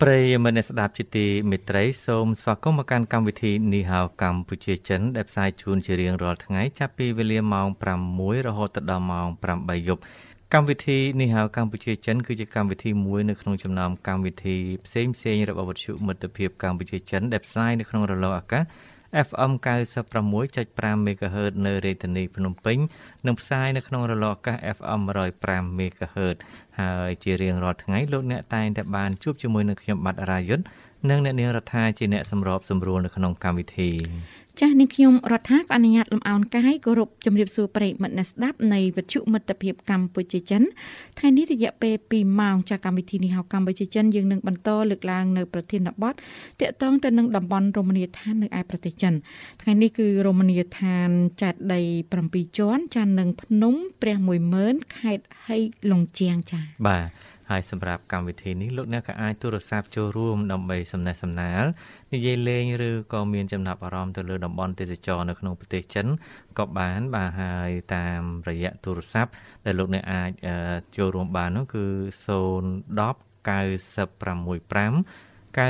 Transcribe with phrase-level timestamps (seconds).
[0.00, 7.66] បប្រិយមិត្តអ្នកស្ដាប់ជាទីមេត្រីសូមស្វាគមន៍មកកាន់កម្មវិធីនីហៅកម្ពុជាចិនដែលផ្សាយជូនជារៀងរាល់ថ្ងៃចាប់ពីវេលាម៉ោង
[8.06, 9.26] 6រហូតដល់ម៉ោង
[9.56, 10.02] 8យប់
[10.54, 18.64] កម្មវិធីនេះហៅកម្ពុជាចិនគឺជាកម្មវិធីមួយនៅក្នុងចំណោមកម្មវិធីផ្សេងផ្សេងរបស់វិទ្យុមិត្តភាពកម្ពុជាចិនដែលផ្សាយនៅក្នុងរលកអាកាស
[19.26, 19.52] FM
[20.04, 22.78] 96.5 MHz នៅរាជធានីភ្នំពេញ
[23.26, 25.00] និងផ្សាយនៅក្នុងរលកអាកាស FM
[25.40, 26.36] 105 MHz
[26.80, 30.64] ហើយជារៀងរាល់ថ្ងៃលោកអ្នកតែងតែបានជួបជាមួយនឹងខ្ញុំបាទរាយុទ្ធ
[31.10, 33.90] និងអ្នកនាងរដ្ឋាជាអ្នកសម្របសម្រួលនៅក្នុងកម្មវិធី
[34.60, 40.62] ចាស់នាងខ្ញុំរដ្ឋាក៏អនុញ្ញាតលំអោនកាយគោរពជំរាបសួរប្រិយមិត្តអ្នកស្ដាប់នៃវិទ្យុមិត្តភាពកម្ពុជាចិន
[41.18, 46.14] ថ្ងៃនេះរយៈពេល2ម៉ោងចាស់កម្មវិធីនេះហៅកម្ពុជាចិនយើងនឹងបន្តលើកឡើងនៅប្រធានបទ
[46.60, 49.12] តាក់ទងទៅនឹងតំបន់រមណីយដ្ឋាននៅឯប្រទេសចិន
[49.62, 51.08] ថ្ងៃនេះគឺរមណីយដ្ឋាន
[51.42, 51.80] ចាត់ដី
[52.20, 54.16] 7ជាន់ចាស់នឹងភ្នំព្រះ
[54.56, 55.56] 10000ខេត្តហៃ
[55.90, 61.64] លងជាងចា៎បាទ ហើយសម្រាប់កម្មវិធីនេះលោកអ្នកក៏អាចទូរស័ព្ទចូលរួមដើម្បីសំណេះសំណាល
[62.14, 66.06] និយាយលេងឬក៏មានចំណាប់អារម្មណ៍ទៅលើតំបន់ទេសចរនៅក្នុងប្រទេសចិន
[66.58, 69.30] ក៏បានបាទហើយតាមរយៈទូរស័ព្ទ
[69.64, 70.30] ដែលលោកអ្នកអាច
[70.96, 71.84] ចូលរួមបាននោះគឺ
[72.26, 72.28] 010
[73.48, 75.60] 965 965 081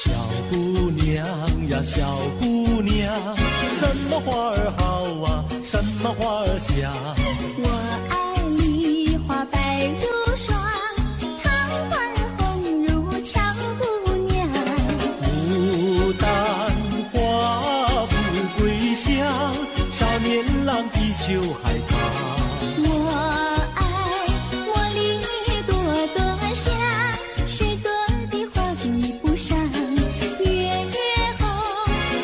[0.00, 0.02] 小
[0.50, 0.52] 姑
[1.00, 1.02] 娘
[1.72, 1.96] 呀，小
[2.40, 2.42] 姑
[2.90, 2.92] 娘，
[3.78, 3.80] 什
[4.10, 4.80] 么花儿好
[5.24, 5.26] 啊，
[5.70, 5.72] 什
[6.02, 6.70] 么花儿香？
[7.64, 7.66] 我
[8.12, 8.14] 爱
[8.58, 8.60] 你，
[9.24, 9.54] 花白
[10.00, 10.02] 如
[21.29, 21.93] 就害怕。
[22.81, 22.87] 我
[23.75, 23.79] 爱
[24.65, 24.97] 茉莉
[25.67, 25.71] 朵
[26.15, 26.17] 朵
[26.55, 26.65] 香，
[27.45, 27.53] 许
[27.83, 27.87] 多
[28.31, 29.55] 的花比不上。
[30.39, 30.97] 月月
[31.37, 31.45] 红，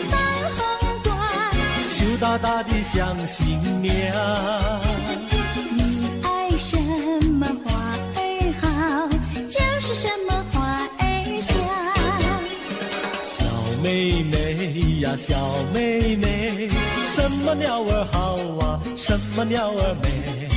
[0.10, 0.14] 半
[0.58, 0.60] 红
[1.04, 1.14] 光，
[1.84, 3.94] 羞答答的像新娘。
[5.70, 6.76] 你爱什
[7.30, 7.72] 么花
[8.16, 8.18] 儿
[8.60, 8.66] 好，
[9.52, 10.56] 就是什么花
[10.98, 11.04] 儿
[11.44, 11.54] 香。
[13.22, 13.46] 小
[13.84, 14.34] 妹妹
[15.02, 15.38] 呀，小
[15.72, 16.70] 妹妹，
[17.16, 18.82] 什么鸟儿好啊？
[18.98, 20.50] 什么鸟儿美？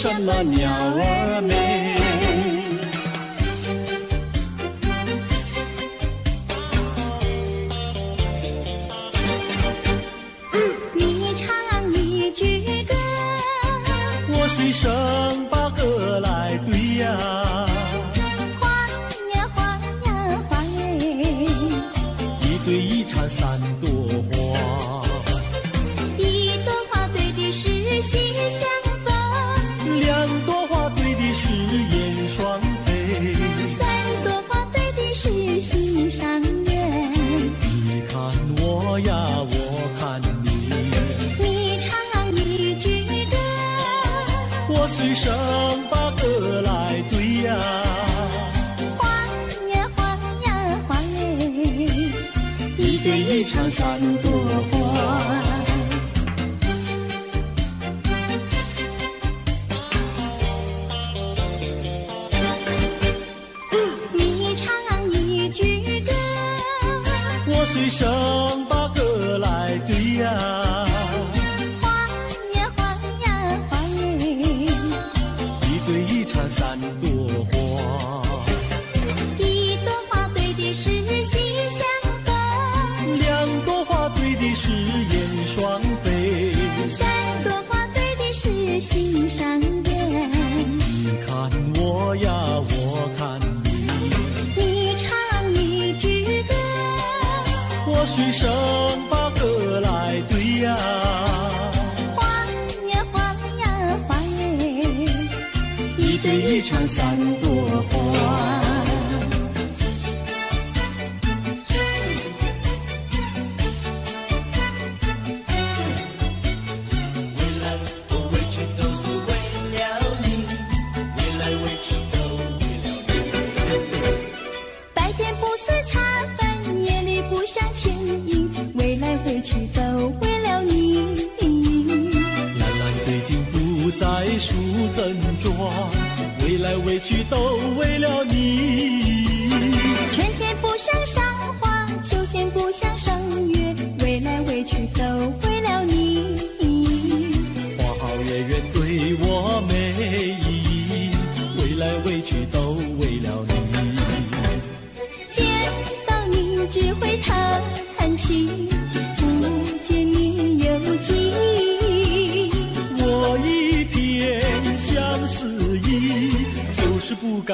[0.00, 1.67] 什么鸟儿美。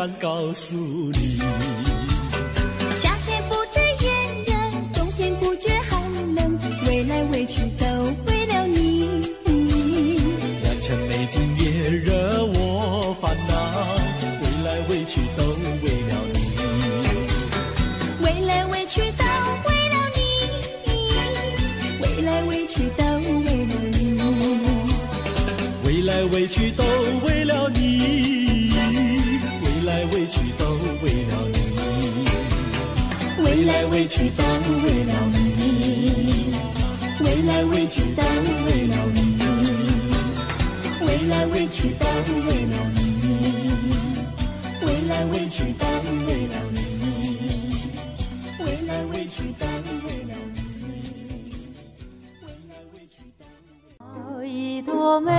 [0.04, 1.38] 敢告诉你。
[2.94, 4.12] 夏天不知炎
[4.44, 4.52] 热，
[4.92, 5.98] 冬天不觉寒
[6.34, 7.86] 冷，未来未去都
[8.26, 9.22] 为了你。
[10.62, 13.54] 良辰美景也惹我烦恼，
[14.42, 15.42] 未来未去都
[15.82, 16.38] 为了你。
[18.22, 19.24] 未来未去都
[19.64, 20.20] 为了你，
[22.02, 23.02] 未来未去都
[23.40, 24.20] 为了你。
[25.86, 26.84] 未来未去都
[33.94, 34.42] 委屈都
[34.82, 36.52] 为了你
[37.20, 38.22] 未来委屈都
[38.66, 39.38] 为了你
[41.00, 42.04] 未来委屈都
[42.48, 43.00] 为了你。
[44.82, 45.86] 未来委屈都
[46.26, 46.76] 为了你。
[48.58, 49.64] 未来委屈都
[49.96, 50.58] 为了你。
[52.48, 55.30] 未来委屈都为了一朵美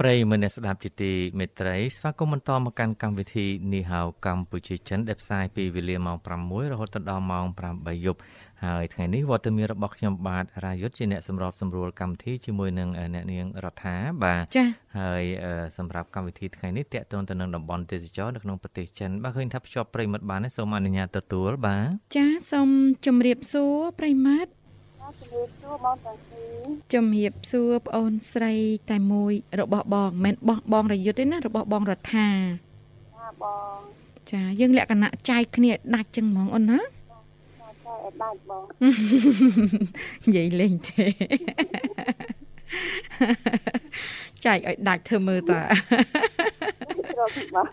[0.00, 7.44] បប្រិយមិត្តអ្នកស្ដាប់ជាទីមេត្រីស្វាគមន៍បន្តមកកាន់កម្មវិធីនីហៅកម្ពុជាចិនដែលផ្សាយពីវេលាម៉ោង6រហូតដល់ម៉ោង
[7.74, 8.20] 8យប់
[8.64, 14.68] ហើយថ្ងៃនេះវត្តមានរបស់ខ្ញុំបាទរាយុទ្ធជាអ្នកសម្របសម្រួលកម្មវិធីជាមួយនឹងអ្នកនាងរដ្ឋាបាទចា៎
[14.98, 22.68] ហើយអឺសម្រាប់កម្មវិធីថ្ងៃនេះតកតងទៅនឹងតំបន់ទេសចរនៅក្នុងប្រទេសចិនបាទឃើញថាភ្ជាប់ប្រិយមិត្តបានទេសូមអនុញ្ញាតទទួលបាទចាសូម
[23.06, 24.59] ជម្រាបសួរប្រិយមិត្ត
[26.92, 28.54] ជំរាបសួរបងស្រី
[28.90, 32.28] តែមួយរបស់បងមិនមែនបោះបងរយុទ្ធទេណារបស់បងរដ្ឋា
[33.16, 33.44] ចាប
[33.76, 33.78] ង
[34.30, 38.64] ចាយើងលក្ខណៈចែកគ្នាដាច់ចឹងហ្មងអូនណាចាចាឲ្យបាច់បង
[40.26, 41.04] និយាយលេងទេ
[44.44, 47.66] ចែកឲ្យដាច់ធ្វើមើលតាត្រកបង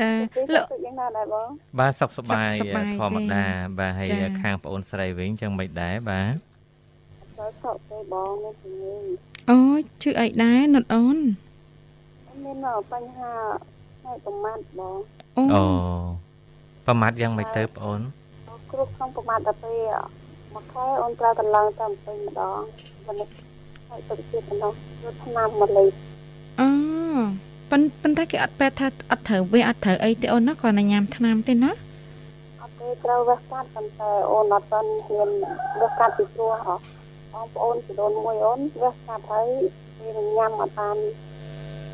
[0.00, 1.48] ចាពេលលោកទៅយ៉ាងណាដែរបង
[1.78, 3.44] បាទសុខសប្បាយសុខសប្បាយធម្មតា
[3.78, 6.34] បាទហើយចា៎ខាងប្អូនស្រីវិញចឹងមិនដែរបាទ
[7.38, 8.96] ចូលសក់ទេបងមានជំងឺ
[9.50, 11.18] អូយឈឺអីដែរនុតអូន
[12.44, 13.32] មានបញ្ហា
[14.00, 14.96] ផ្នែកប្រមាថបង
[15.36, 15.64] អូអូ
[16.86, 18.00] ប្រមាថយ៉ាងមិនទៅប្អូន
[18.72, 19.92] គ្រប់ក្នុងប្រមាថដល់ពេល
[20.54, 22.60] មួយខែអូនត្រូវកន្លងតែពេញម្ដង
[23.06, 23.16] មិន
[23.88, 24.72] ហើយទឹកទៀតម្ដង
[25.02, 25.90] យកថ្នាំមកលេប
[26.60, 26.68] អូ
[27.70, 31.70] ប៉ុន្ប៉ុន្តែគេអត់ពេទ្យថាអត់ត្រូវវាអត់ត្រូវអីទេអូនណាគ្រាន់តែញ៉ាំថ្នាំទេណា
[32.62, 35.28] អត់ទេត្រូវវះកាត់ប៉ុន្តែអូនអត់ទាន់ហ៊ាន
[35.80, 36.68] វះកាត់ពីព្រោះអ
[37.32, 39.48] បងប្អូនជីដូនមួយអូនវះកាត់ហើយ
[40.02, 40.96] វាញ៉ាំអត់បាន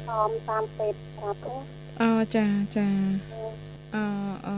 [0.08, 1.54] តាមតាមពេទ្យប្រាប់ទេ
[2.02, 2.86] អូចាចា
[3.94, 4.04] អឺ
[4.46, 4.54] អឺ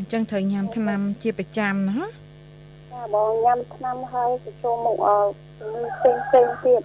[0.00, 2.06] អញ្ចឹងត្រូវញ៉ាំថ្នាំជាប្រចាំណា
[2.92, 5.18] ចាបងញ៉ាំថ្នាំហើយទៅចូលមុខអឺ
[5.58, 6.82] ជំងឺផ្សេងផ្សេងៗទៀត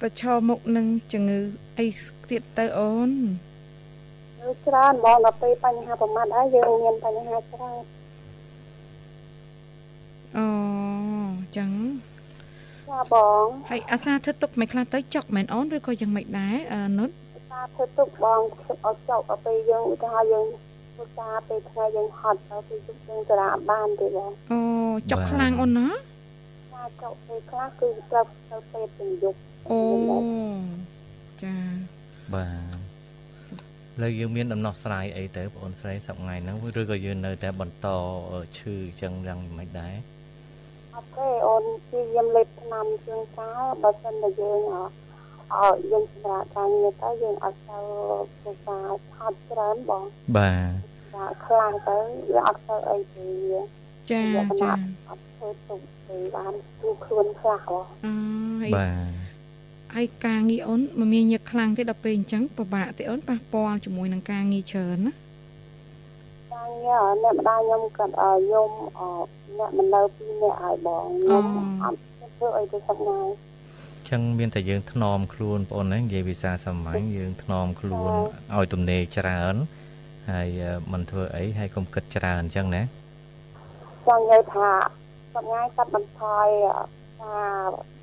[0.00, 1.40] ប្រឈមមុខនឹងជំងឺ
[1.78, 1.86] អី
[2.30, 3.10] ទៀតទៅអូន
[4.40, 7.82] គឺច្រើនបងដល់ពេលបញ្ហាប្រមាថហើយយើងមានបញ្ហាច្រើន
[10.36, 10.46] អូ
[11.56, 11.70] ចឹង
[12.88, 17.10] ចាបងហើយអាសាធ្វើទុកមិនខ្លះទៅចុកមែនអូនឬក៏យ៉ាងម៉េចដែរអឺនុត
[17.52, 20.46] ការធ្វើទុកបងធ្វើឲ្យចុកដល់ពេលយើងឧទាហរណ៍យើង
[20.94, 24.60] ធ្វើការពេលថ្ងៃយើងហត់ទៅពេលជុំយើងចរាអត់បានទេបងអូ
[25.10, 25.88] ចុកខ្លាំងអូនណា
[26.74, 29.38] ការចុកពេលខ្លះគឺត្រូវទៅពេទ្យទាំងយប់
[29.68, 29.80] អូ
[31.42, 31.54] ចា
[32.34, 32.90] បាទ
[34.02, 37.86] លើយើងមានដំណោះស្រាយអីទៅបងអូនស្រីសប្តាហ៍ថ្ងៃហ្នឹងឬក៏យើងនៅតែបន្ត
[38.58, 39.94] ឈឺចឹងយ៉ាងមិនដែរ
[40.94, 44.76] អត់ទេអូនព្យាយាមលេបថ្នាំជាងកាលបើមិនតែយើងអ
[45.54, 47.78] អើយើងសម្រាប់ការងារទៅយើងអត់ទៅ
[48.38, 48.86] ធ្វើការ
[49.16, 50.04] ហត់ច្រើនបង
[50.36, 51.98] បាទចាខ្លាំងទៅ
[52.32, 53.28] វាអត់ទៅអីទេ
[54.10, 54.22] ចា
[54.62, 54.72] ចា
[55.08, 58.12] អត់ធ្វើទុកទេបានទូខ្លួនខ្លះហ៎អឺ
[58.62, 58.88] ហើយបា
[59.28, 59.29] ទ
[59.96, 65.16] ហើយការងារអូនមមាញឹកខ្លាំងទេដល់ពេលអញ្ចឹងពិបាកទេអូនប៉ះពាល់ជាមួយនឹងការងារច្រើនណាច
[66.54, 69.00] ការងារអ្នកម្ដាយខ្ញុំគាត់ឲ្យខ្ញុំអ
[69.58, 71.44] អ្នកមិននៅពីរអ្នកឲ្យបងខ្ញុំ
[71.82, 71.98] អត់
[72.36, 73.28] ធ្វើអីទៅសឹកណាយ
[74.10, 78.12] ចឹងមានតែយើងថ្នមខ្លួនបងអូនហ្នឹងនិយាយភាសាសាមញ្ញយើងថ្នមខ្លួន
[78.56, 79.54] ឲ្យទំនេរច្រើន
[80.30, 82.82] ហើយអឺមិនធ្វើអីហើយកុំគិតច្រើនអញ្ចឹងណា
[84.06, 84.68] ចង់និយាយថា
[85.34, 86.46] សប្ងាយកាត់បន្ថយ
[87.22, 87.99] ការគិត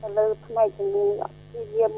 [0.00, 1.06] ទៅលើផ្នែកជំងឺ
[1.48, 1.92] ព្យាយាម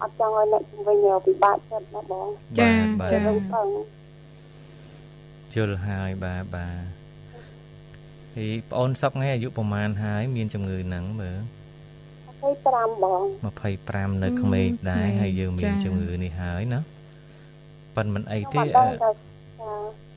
[0.00, 2.28] អត់ចង់ឲ្យអ្នកជំនាញពិបាកចិត្តណាបង
[2.58, 3.66] ចាបាទចាបាទរំពឹង
[5.54, 7.00] យល់ហើយបាទបាទ
[8.34, 11.38] ពីបងអូនសពថ្ងៃអាយុប្រហែលហើយ មានជំងឺហ្នឹងមើល
[12.40, 13.22] 25បង
[13.72, 16.80] 25នៅក្មេងដែរហើយយើងមានជំងឺនេះហើយណា
[17.96, 19.10] ប៉ិនមិនអីខ្ញុំទេអត់ដឹងអឺថា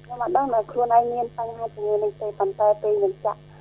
[0.03, 3.52] ខ្ញុំអត់ដឹងថាខ្លួនឯងមានបញ្ហាជំងឺនេះទេប៉ុន្តែពេលខ្ញុំចាក់អ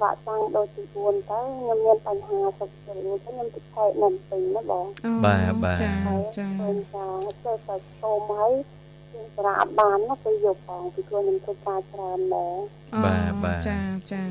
[0.00, 7.06] វ៉ាក់សាំងដូសទី4ទៅខ្ញុំមានបញ្ហាសុខភាពនេះខ្ញុំតិចថែនៅពីណាបងអូបាទបាទចាហើយចាឃើញថា
[7.44, 8.52] ចេះតែស្ទមហើយ
[9.12, 12.56] ជាសារៈអត់បានណាពេលយកផងពីខ្លួនខ្ញុំធ្វើការច្រើនដែរ
[12.94, 13.78] អូបាទបាទចា
[14.12, 14.22] ចា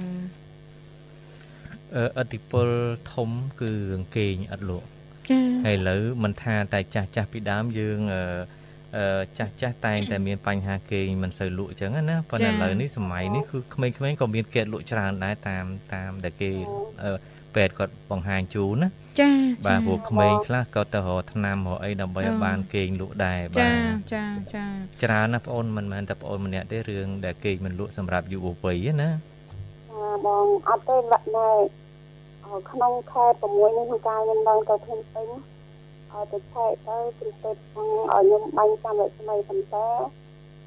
[1.95, 2.67] អឺអតិពល
[3.13, 3.29] ធំ
[3.61, 4.87] គឺរឿងគេងអត់លក់
[5.29, 8.64] ចាហើយឥឡូវមិនថាតែចាស់ចាស់ពីដើមយើងអឺអឺ
[9.37, 16.51] ចាស់ចាស់តែងតែមានបញ្ហាគេងមិនសូវលក់អញ្ចឹងណាប៉ុន្តែឥឡូវនេះសម័យនេះគឺក្មេងៗក៏មានគេលក់ច្រើនដែរតាមតាមដែលគេ
[17.03, 17.11] អឺ
[17.55, 18.89] ពេទ្យគាត់បង្ហាញជូនណា
[19.21, 19.31] ចា
[19.65, 24.25] បាទព្រោះក្មេងខ្លះក៏ទៅរកថ្នាំរកអីដើម្បីឲ្យបានគេងលក់ដែរបាចាទចា
[24.55, 24.65] ចា
[25.03, 29.09] ច្រើនណាស់បងអូនមិនមែនតែបងអូនម្នាក់ទេរឿងដែលគេងមិនលក់សម្រាប់យុវវ័យទេណា
[29.91, 31.47] អាបងអត់ទេវ៉ាក់ណែ
[32.71, 35.27] ក្នុងខែ6នេះក្នុងការខ្ញុំឡើងទៅភ្នំពេញ
[36.15, 39.87] ឲ្យទៅឆែកទៅព្រោះពេទ្យចង់ឲ្យខ្ញុំបាញ់ចាំរស្មីប៉ុន្តែ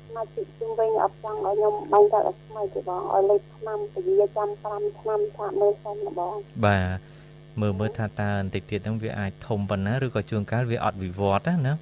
[0.06, 6.34] សមាជិកជុំវិញអត់ចង់ឲ្យខ្ញុំបាញ់ចាំរស្មីទេបងឲ្យលេខឆ្នាំពលាចាំ5ឆ្នាំថាមើលសិនណាបង
[6.66, 11.74] បាទមើលមើលថាតើបន្តិចទៀតហ្នឹងវាអាចធំប៉ុណ្ណាឬក៏ជួនកាលវាអត់វិវត្តណាណា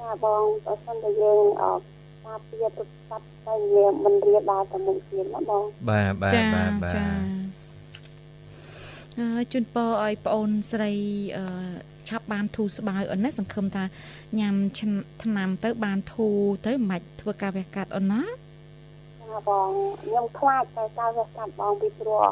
[0.00, 1.84] ចាបងបើសិនតែយើងអត់
[2.26, 7.45] ការពារទុកសត្វតែវាមិនរៀបដើរទៅមុខទៀតណាបងបាទបាទចាបាទបាទចាអឺ
[9.52, 10.92] ជូនពរឲ្យប្អូនស្រី
[11.36, 11.44] អឺ
[12.08, 13.84] ឆាប់បានធូរស្បើយអូនណាសង្ឃឹមថា
[14.38, 14.90] ញ៉ាំឆ្ន
[15.22, 19.70] ថ្នាំទៅបានធូរទៅមិនបាច់ធ្វើការវះកាត់អូនណាចាបង
[20.02, 22.22] ខ្ញុំខ្លាចតែការវះកាត់បងពីព្រោះ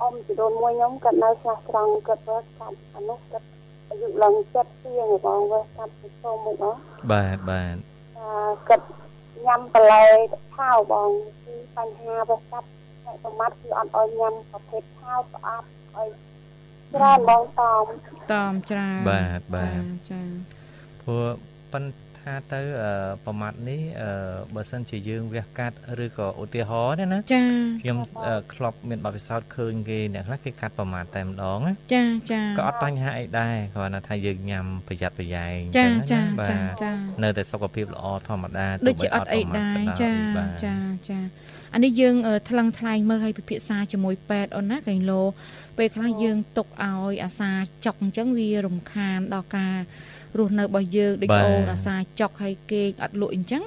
[0.00, 3.46] អ៊ំជីដូនមួយខ្ញុំគាត់នៅខ្លះត្រង់គាត់វះកាត់អានោះគាត់
[3.88, 6.78] អាយុឡើងចិត្តជាងឯបងវះកាត់ទៅចូលមុខអស់
[7.12, 7.76] បាទបាទ
[8.18, 8.28] អា
[8.68, 8.86] គាត់
[9.46, 10.04] ញ៉ាំបន្លែ
[10.54, 11.10] ឆាវបង
[11.44, 12.68] គឺបញ្ហាវះកាត់
[13.04, 15.64] អ្នកសម្បត្តិគឺអត់ឲ្យញ៉ាំប្រភេទឆាវស្អាត
[15.98, 16.08] ឲ្យ
[16.94, 17.84] ច្រើនបងតម
[18.32, 20.20] តមច្រើនបាទបាទចា
[21.02, 21.24] ព្រោះ
[21.72, 22.92] ប៉ុន្តែទៅអឺ
[23.24, 24.10] ប្រមាត់នេះអឺ
[24.54, 27.42] បើសិនជាយើងវះកាត់ឬក៏ឧទាហរណ៍ទេណាចា
[27.82, 40.74] ខ្ញុំអឺធ្លាប់មានបទពិសោធន៍ឃើញគេអ្នកខ្លះគេកាត់ប្រមាត់តែម្ដងណាចាចាក៏អត់បញ្ហាអីដែរគ្រាន់តែថាយើងញ៉ាំប្រយ័ត្នប្រយែងចាអញ្ចឹចាងណាចាបាទចានៅតែសុខភាពល្អធម្មតាដូចជាអត់អីដែរក៏ដោយចាក៏ដោយបាទចា
[41.10, 41.18] ចា
[41.74, 45.22] អានេះយើងអឺថ្លឹងថ្លែងមើលឲ្យពិភាក្សាជាមួយពេទ្យអូនណាកែងលោ
[45.78, 47.50] ពេលខ្លះយើងទុកឲ្យអាសា
[47.84, 49.76] ចុកអញ្ចឹងវារំខានដល់ការ
[50.38, 53.64] រស់នៅរបស់យើងដូចអូនអាសាចុកឲ្យគេងអត់លក់អញ្ចឹង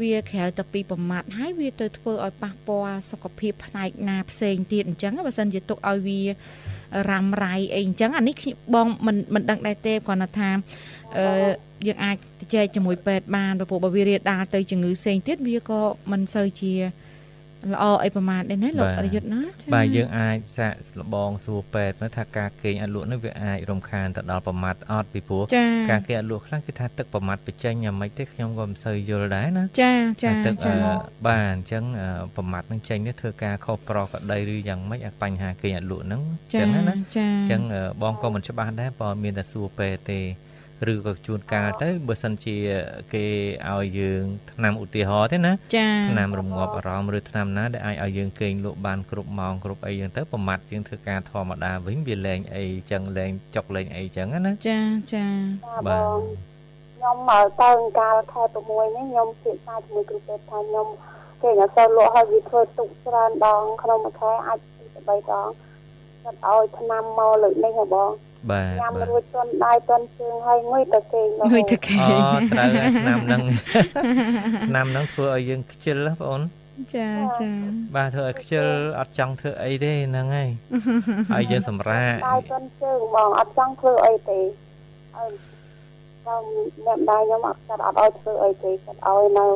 [0.00, 6.20] វាក្រៅតែពីប្រមាត់ហើយវាទៅធ្វើឲ្យប៉ះពាល់សុខភាពផ្នែកណាផ្សេងទៀតអញ្ចឹងបើសិនជាទុកឲ្យវា
[7.10, 10.48] រ៉ាំរ៉ៃអីអញ្ចឹងអានេះខ្ញុំបងមិនមិនដឹងដែរទេគ្រាន់តែថា
[11.16, 11.26] អឺ
[11.86, 15.80] យើងអាចទៅចែកជាមួយពេទ្យបានព្រោះបើវារាលដាលទៅជំងឺផ្សេងទៀតវាក៏
[16.12, 16.72] មិនសូវជា
[17.72, 29.92] ល្អអីប្រមាណដែរណាលោករយុទ្ធណាចា៎បាទយើងអាចសាកលបងសួរពេទ្យមើលថាការគេងអត់លក់នេះវាអាចរំខានទៅដល់ប្រមាត់អត់ពីព្រោះចាការគេអត់លក់ខ្លះគឺថាទឹកប្រមាត់បញ្ចេញយ៉ាងម៉េចទេខ្ញុំក៏មិនសូវយល់ដែរណាចា
[30.22, 30.94] ចាទឹកចាអឺ
[31.26, 40.20] បាទអញ្ចឹងអឺប្រមាត់នឹងចេញនេះធ្វើការខុសប្រក្រតីឬយ៉ាងម៉េចអាបញ្ហាគេងអត់លក់ហ្នឹងអញ្ចាចឹងណាណាចាអញ្ចឹងអឺបងក៏មិនច្បាស់ដែរបើមានតែសួរពេទ្យទេ
[40.92, 42.56] ឬក៏ជួនកាលទៅបើសិនជា
[43.14, 43.26] គេ
[43.70, 54.78] ឲ្យយើងថ្នាំឧទាហរណ៍ទេណាចាថ្នាំរងាប់អារម្មណ៍ឬថ្នាំណាដែលអាចឲ្យយើងគេងលក់បានគ្រប់ម៉ោងគ្រប់អីចឹងទៅប្រមាត់ជាងធ្វើការធម្មតាវិញវាលែងអីចឹងលែងចុកលែងអីចឹងណាចា
[55.12, 55.26] ចាចា
[55.66, 56.20] បាបទង
[56.94, 60.86] ខ្ញុំមកទៅកាលខែ6នេះខ្ញុំពិភាក្សាជាមួយគ្រូពេទ្យថាខ្ញុំ
[61.42, 65.50] គេអត់សូវលក់ឲ្យវាធ្វើទុកច្រើនដងក្នុងមួយខែអាច2ទៅ3ដងគាត់
[66.46, 68.10] ឲ្យថ្នាំមកលើកនេះហ៎បង
[68.50, 73.42] បាទញ៉ាំបាទរួចទន់ដៃទន់ជើងហើយងុយទៅគេងរហូងុយទៅតគេអូត្រូវហើយថ្នាំហ្នឹង
[74.68, 76.42] ថ្នាំហ្នឹងធ្វើឲ្យយើងខ្ជិលណាបងអូន
[76.94, 77.08] ចា
[77.40, 77.50] ចា
[77.96, 78.66] បាទធ្វើឲ្យខ្ជិល
[78.98, 80.50] អត់ចង់ធ្វើអីទេហ្នឹងហើយ
[81.34, 84.38] ឲ្យយើងសម្រាកដៃទន់ជើងបងអត់ចង់ធ្វើអីទេ
[85.16, 85.30] ហើយ
[86.26, 86.42] បង
[86.86, 89.46] អ្នកម្ដាយខ្ញុំអត់គាត់អត់ឲ្យធ្វើអីទេគាត់ឲ្យនៅ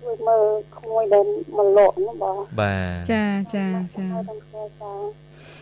[0.00, 0.44] ជួយមើល
[0.76, 3.24] ក្មួយដែលមកលក់ហ្នឹងបងបាទចា
[3.54, 4.06] ចាចា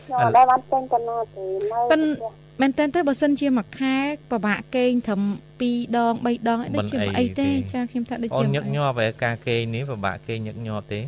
[0.09, 3.97] ហើយតាមផ្ទះចាខ្ញុំអត់ដែលបានចេញទៅណាទេនៅប៉ិនផ្ទះមែនតើទៅបើសិនជាមួយខែ
[4.31, 5.23] ពិបាកគេងត្រឹម
[5.61, 11.01] 2ដង3ដងអីដូចជាមិនអីទេចាខ្ញុំថាដូចអូជានមិនញឹកអីញាប់ឯការគេងនេះពិបាកគេងញឹកញាប់ទេ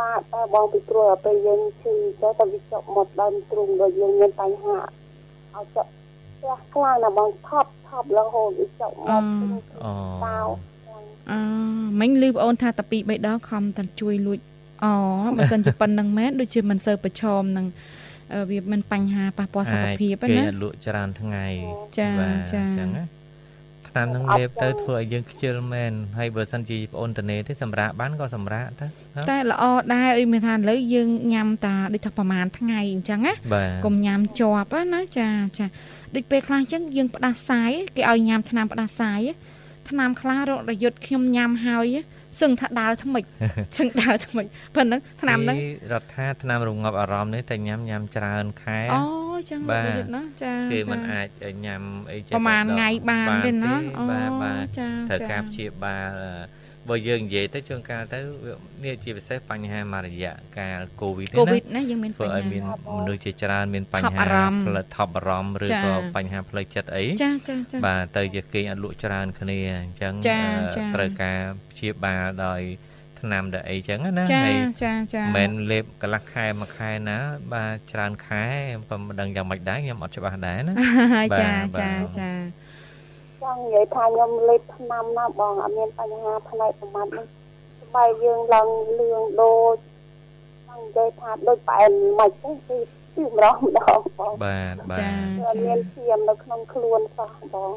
[0.00, 4.78] បាទតែបងពីព្រោះពេលយើងឈឺទៅទៅវាចុកមកដើមទ្រូងដល់យើងមានបញ្ហា
[5.54, 5.86] ឲ្យចុក
[6.38, 9.16] ផ្ទះខ្លាំងណាស់បងថប់ថប់រហូតវាចុកមកអូ
[10.24, 10.40] តោ
[11.30, 11.38] អឺ
[12.00, 14.38] មិញលឺបងអូនថាតែ2 3ដងខំតែជួយលួច
[14.84, 14.92] អូ
[15.36, 17.66] បើសិនជាប៉ុណ្្នឹងមែនដូចជាមិនសូវប្រឈមនឹង
[18.34, 21.46] អឺវាមានបញ្ហាប៉ះពាល់សុខភាពគេហ្នឹងណាអត់លក់ច្រើនថ្ងៃ
[21.98, 23.04] ចាបាទចាអញ្ចឹងណា
[23.88, 35.66] ឆ្នាំនឹងលេបទៅធ្វើឲ្យយើងខ្ជិលមែនហើយបើសិនជាប្អូនតនេទេសម្រាប់បានក៏សម្រាប់ទៅហ៎តែល្អដែរអីមានថាឥឡូវយើងញ៉ាំតាដូចថាប្រហែលថ្ងៃអញ្ចឹងណាបាទកុំញ៉ាំជាប់ណាចាចា
[36.14, 39.20] ដូចពេលខ្លះអញ្ចឹងយើងផ្ដាសាយគេឲ្យញ៉ាំថ្នាំផ្ដាសាយ
[39.88, 41.96] ថ្នាំខ្លះរករយុទ្ធខ្ញុំញ៉ាំហើយ
[42.40, 43.24] សឹងថាដើរថ្មិច
[43.78, 44.46] សឹងដើរថ្មិច
[44.76, 49.02] ប៉ុណ្ណឹងថ្នាំហ្នឹងគេរដ្ឋាថ្នាំរងាប់អារម្មណ៍នេះតែញ៉ាំញ៉ាំច្រើនខែអូ
[49.50, 51.28] ចឹងបាទរយុទ្ធណាចាគេមិនចាអាច
[51.64, 71.38] ញ៉ាំអីចេះប្រហែលតែដកថ្ងៃបានទេណាអូបាទបាទចាត្រូវចាការព្យាបាលអឺ បើយើងនិយាយទៅជួនកាលទៅវានេះជាពិសេសបញ្ហាមួយរយៈកាលកូវីដកូនេះវីណាដណាយើងមានធ្វើបញ្ឲ្យមានហាមនុស្សជាច្រើនមានបញ្ថប់ហាអារម្មណ៍ផ្លូវថប់អារម្មណ៍ឬចាក៏បញ្ហាផ្លូវចិត្តអីចាចាចាបាទទៅជាគេអត់លក់ច្រើនគ្នាអញ្ចឹងចាអឺចាត្រូវការ
[71.70, 72.62] ព្យាបាលដោយ
[73.20, 77.18] ថ្នាំដែលអីចឹងណាចាហើយចាចាមិនមែនលេបកន្លះខែមួយខែណា
[77.52, 78.44] បាទច្រើនខែ
[78.90, 80.80] ក៏មិនដឹងយ៉ាងម៉េចដែរខ្ញុំអត់ច្បាស់ដែរណាចា
[81.22, 82.30] បាទចាបាទចា
[83.42, 87.26] ចង់និយាយថាខ្ញុំលេបថ្នាំណាបងអត់មានបញ្ហាផ្នែកប្រមាត់នេះ
[87.82, 88.68] ស្បែកយើងឡើង
[88.98, 89.76] លឿងដូច
[90.66, 92.78] ចង់និយាយថាដូចផ្អែមមិនទេគឺ
[93.14, 97.70] គឺម្ដងម្ដងបងបាទបាទចាគឺអត់មានឈាមនៅក្នុងខ្លួនសោះបង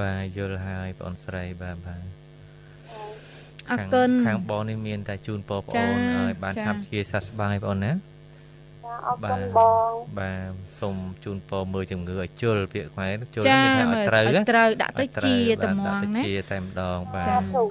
[0.00, 2.04] បាទយល់ហើយបងអូនស្រីបាទបាទ
[3.70, 7.98] អរគុណខាងខាងបងនេះមានតែជូនពរបងចាអូនឲ្យបានចាឆាប់ជាសះស្បើយបងអូនណាចា
[9.06, 17.68] អរបាគុទណបងបាទសូមជូនពរមើលជំងឺឲ្យជល់ពាក្យខ្មែរជល់ចាមានថាឲ្យត្រូវឲ្យណាត្រូវដាក់ទៅឲ្យជាត្រូវត្មបាទងដាក់ទៅណាជាតែម្ដងបាទចាធូប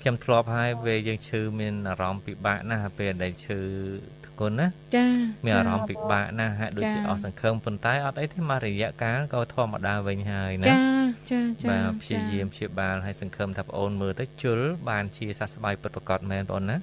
[0.00, 3.60] ខ្ញុំធ្លាប់ហើយពេលយើងឈឺមានអារម្មណ៍ពិបាកណាស់ពេលដែលឈឺ
[4.26, 5.06] ធ្ងន់ណាចា
[5.44, 10.78] មានអារម្មណ៍ចាពិបាកណាស់ហាក់ដូចជាចាអស់សង្ឃឹមប៉ុន្តែអត់អីទេមករយៈកាលក៏ធម្មតាវិញហើយណាចា
[11.30, 16.76] ចាចាបាទព្យាយាមព្យាបាលឲ្យសង្ឃឹមថាប្អូនមើលទៅជល់បានជាសះស្បើយពិតប្រាកដមែនបងអូនណា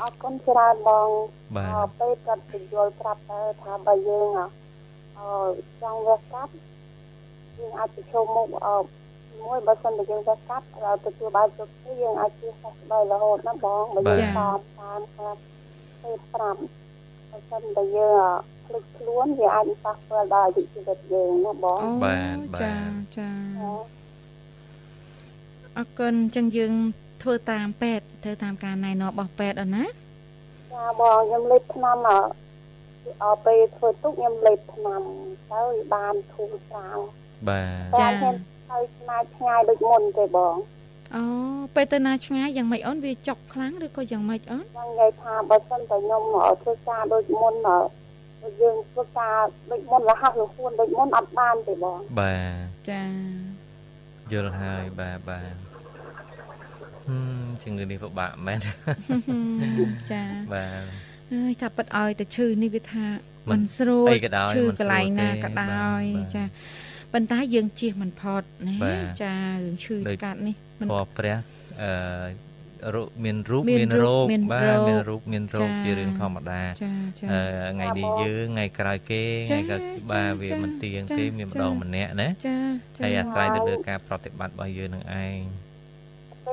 [0.00, 1.08] អរគុណច្រើនបង
[1.56, 4.42] បាទ អរពេលគាត់ពន្យល់ប្រាប់ទៅថាបើយើងអ
[5.18, 5.20] អ
[5.82, 6.52] ចង់វះកាត់
[7.58, 8.68] យើងអាចប្រឈមមុខអ
[9.44, 15.36] មួយបើសិនតែយើងវះកាត់ហើយទទួលបានជោគជ័យយើងអាចជាសះស្បើយរហូតណាបងបើយើងតាមតាមครับ
[16.02, 16.60] ពេលប្រាប់
[17.30, 22.74] បើសិនតែយើងភ្លេចខ្លួនវាអាចប៉ះពាល់ដល់អាយុជីវិតយើងណាបង អូ បាទបាទ ចា
[23.16, 23.30] ចា
[25.76, 26.72] អរគុណអញ្ចឹងយើង
[27.27, 32.11] ធ្វើតាមពេទ្យធ្វើតាមការណែនាំរបស់ពេទ្យអត់ណាចាបងខ្ញុំលេបថ្នាំអ
[33.23, 35.01] អពេលធ្វើទុកខ្ញុំលេបថ្នាំ
[35.51, 36.99] ទៅវាបានធូរស្រាល
[37.49, 37.61] បា
[37.97, 38.35] ទចាខ្ញុំ
[38.69, 40.55] ហើយឆ្ងាយឆ្ងាយដូចមុនទេបង
[41.15, 41.23] អូ
[41.75, 46.23] ពេលទៅណាឆ្ងាយយ៉ាងម៉េចអូនវាចុកខ្លាំងឬក៏យ៉ាងម៉េចអូនខ្ញុំនិយាយថាបើសិនតែខ្ញុំ
[46.61, 47.77] ធ្វើការដូចមុនបើ
[48.61, 49.37] យើងធ្វើការ
[49.71, 53.03] ដូចមុនរហ័សរហួនដូចមុនអត់បានទេបងបាទចា
[54.31, 55.66] យល់ហើយបាទបាទហឹម
[57.63, 58.59] ជំងឺនេះពិបាកមែន
[60.11, 63.05] ចាបាទហើយថាប៉ិតឲ្យតែឈឺនេះគឺថា
[63.51, 66.43] មិនមិនស្រួលអីក៏ដោយឈឺមិនស្រួលកន្លែងណាទេក៏ដោយបាទចា
[67.13, 71.37] ប៉ុន្តែយើងជៀសមិនផុតណាបាទចារឿងឈឺដូចកាត់នេះមិនធម៌ព្រះ
[71.81, 71.91] អឺ
[72.95, 77.41] រូបមានរូបមានមានរូរោបគមានបាទរោគមានរូបមានរោគចាជារឿងធម្មតាចាចាអឺ
[77.73, 82.57] ថ្ងៃនេះយើងថ្ងៃក្រោយគេចាថ្ងៃក្រោយចាបាទវាចាមិនទៀងចាទេមានចាម្ដងម្នាក់ណាចា
[82.97, 85.37] ចាហើយអាស្រ័យទៅលើការប្រតិបត្តិរបស់យើងនឹងឯង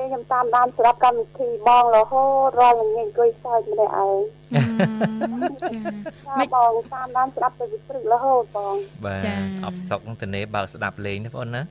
[0.05, 4.19] ពេលខ្ញុំតាមដានស្រាប់កម្មវិធីបងរហូតរាល់ល្ងាចអង្គុយសើចម្នាក់ឯង
[4.53, 5.79] អឺចា
[6.25, 11.63] ចាបងតាមដានស្ដាប់ទៅវិព្រឹករហូតបងបាទចាអបសុកនឹងតនេបើកស្ដាប់លេងណាបងអូនណា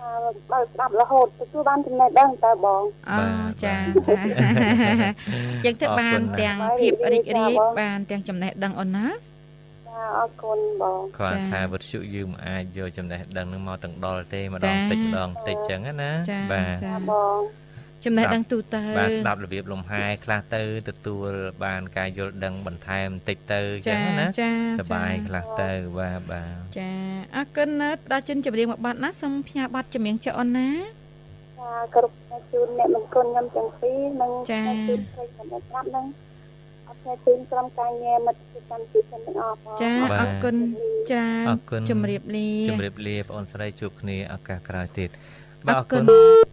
[0.00, 0.10] អើ
[0.52, 3.74] បើស្ដាប់រហូតទទួលបានចំណេះដឹងតើបងអូបាទចា
[4.06, 4.48] បាទចា
[5.64, 17.40] ចឹងទៅអរគុណបានណាស់ទាំងភាពរីករាយបាទបងបានទាំងចំណេះដឹងអូនណាចាអរគុណបងគាត់ចាថាវិទ្យុយើងមិនអាចយកចំណេះដឹងនឹងមកទាំងដល់ទេម្ដងចាតិចម្ដងតិចចឹងណាចាបាទចាចាបង
[18.04, 21.30] ចំណេះដឹងទូទៅបាទស្ដាប់របៀបលំហែខ្លះទៅទទួល
[21.64, 26.90] បានការយល់ដឹងបន្ថែមបន្តិចទៅចឹងណាចាសប្បាយចាខ្លះទៅបាទបាទចា
[27.36, 30.70] អរគុណណាស់ផ្ដល់ចិនចម្រៀងមួយបាត់ណាសូមផ្ញើប័ណ្ណចម្រៀងចុះអូនណា
[31.60, 36.04] ចាគ្រប់អ្នកជូនអ្នកមង្គលខ្ញុំទាំងពីរនិងចាអ្នកជូនព្រៃសម្រាប់ស្ដាប់និង
[36.86, 40.56] អត់អ្នកជូនក្រុមការងារមិត្តភាពកម្មវិធីទាំងអស់បងចាបាទអរគុណ
[41.10, 46.02] ច្រើនអរគុណជំរាបលាជម្រាបលាបងអូនស្រីជួបគ្នាឱកាសក្រោយទៀតបាទ អរគុណ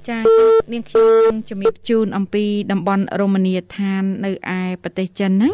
[0.09, 5.53] ចាចានាងខ្ញុំជំរាបជូនអំពីតំបន់រមណីយដ្ឋាននៅឯប្រទេសចិនហ្នឹង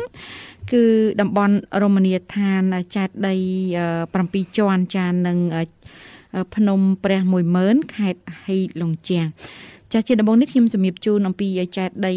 [0.71, 0.83] គឺ
[1.21, 2.61] តំបន់រមណីយដ្ឋាន
[2.95, 3.35] ចែកដី
[3.79, 5.63] អឺ7ជាន់ចានឹងអឺ
[6.55, 7.21] ភ្នំព្រះ
[7.57, 9.27] 10000ខេត្តហីឡុងជាង
[9.91, 12.13] ចាស់ជាដំបូងនេះខ្ញុំជំរាបជូនអំពីចែកដី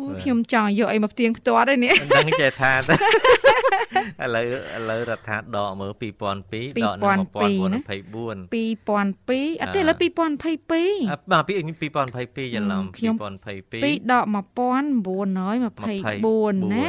[0.03, 2.93] អូយខ្ញុំចង់យកអីមកផ្ទៀងផ្ទាត់ឯនេះមិនដឹងចេះថាទៅ
[4.23, 4.45] ឥឡូវ
[4.77, 10.03] ឥឡូវរដ្ឋាដកមើល2002ដកនៅ1924 2002អត់ទេឥឡូវ2022
[11.09, 16.85] អ่ะបាទពី2022ច្រឡំខ្ញុំ2022 2ដក1924ណា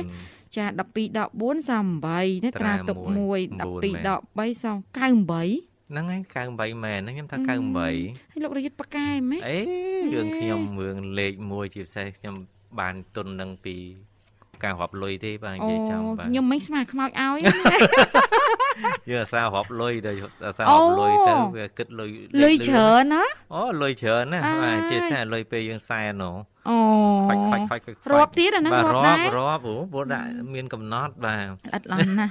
[0.56, 3.10] ចា12ដក4សំ8ណាត្រាទុក1
[3.72, 6.20] 12ដក3សំ98ហ្នឹងហើយ
[6.52, 7.48] 98មែនហ្នឹងខ្ញុំថា98
[7.78, 7.94] ហើយ
[8.44, 9.58] លោក រយុទ្ធប៉កែមែនអេ
[10.14, 12.34] រឿងខ្ញុំរឿងលេខ1ជាពិសេសខ្ញុំ
[12.80, 13.76] បានទុននឹងពី
[14.64, 17.38] ការរាប់លុយទេបាទនិអូយាយចំបាទខ្ញុំមិនស្មានខ្មោចឲ្យ
[19.10, 20.12] យើងអាសារាប់លុយទៅ
[20.46, 22.10] អាសាអូរាប់លុយទៅវាគិតលុយ
[22.42, 26.32] លុយច្រើនណាអូលុយច្រើនណាអាយបាទជាពិសេសលុយពេលយើងសែនហ៎
[26.68, 26.76] អូ
[27.26, 32.26] ខ្វាច់ខ្វាច់ខ្វាច់ខ្វាច់រាប់ទៀតអាហ្នឹងបាទរាប់រាប់ដែររាប់អូព្រោះដាក់មានកំណត់បាទអត់ឡំណា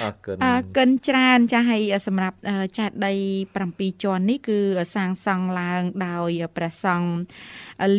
[0.00, 3.12] អរគុណអើកិនច្រើនចាស់ហើយសម្រាប់អឺចាស់ដី
[3.58, 4.58] 7ជាន់នេះគឺ
[4.94, 7.08] សាងសង់ឡើងដោយព្រះសង្ឃ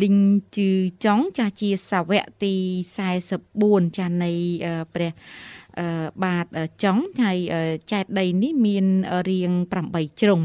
[0.02, 0.18] លីង
[0.56, 0.70] ជឺ
[1.04, 2.54] ចុងចាស់ជាសាវកទី
[3.24, 4.32] 44ចាស់នៃ
[4.66, 5.10] អឺព្រះ
[5.78, 6.46] អឺបាទ
[6.82, 7.62] ចុងហើយអឺ
[7.92, 8.86] ចែកដីនេះមាន
[9.28, 9.52] រាង
[9.86, 10.40] 8ជ្រុង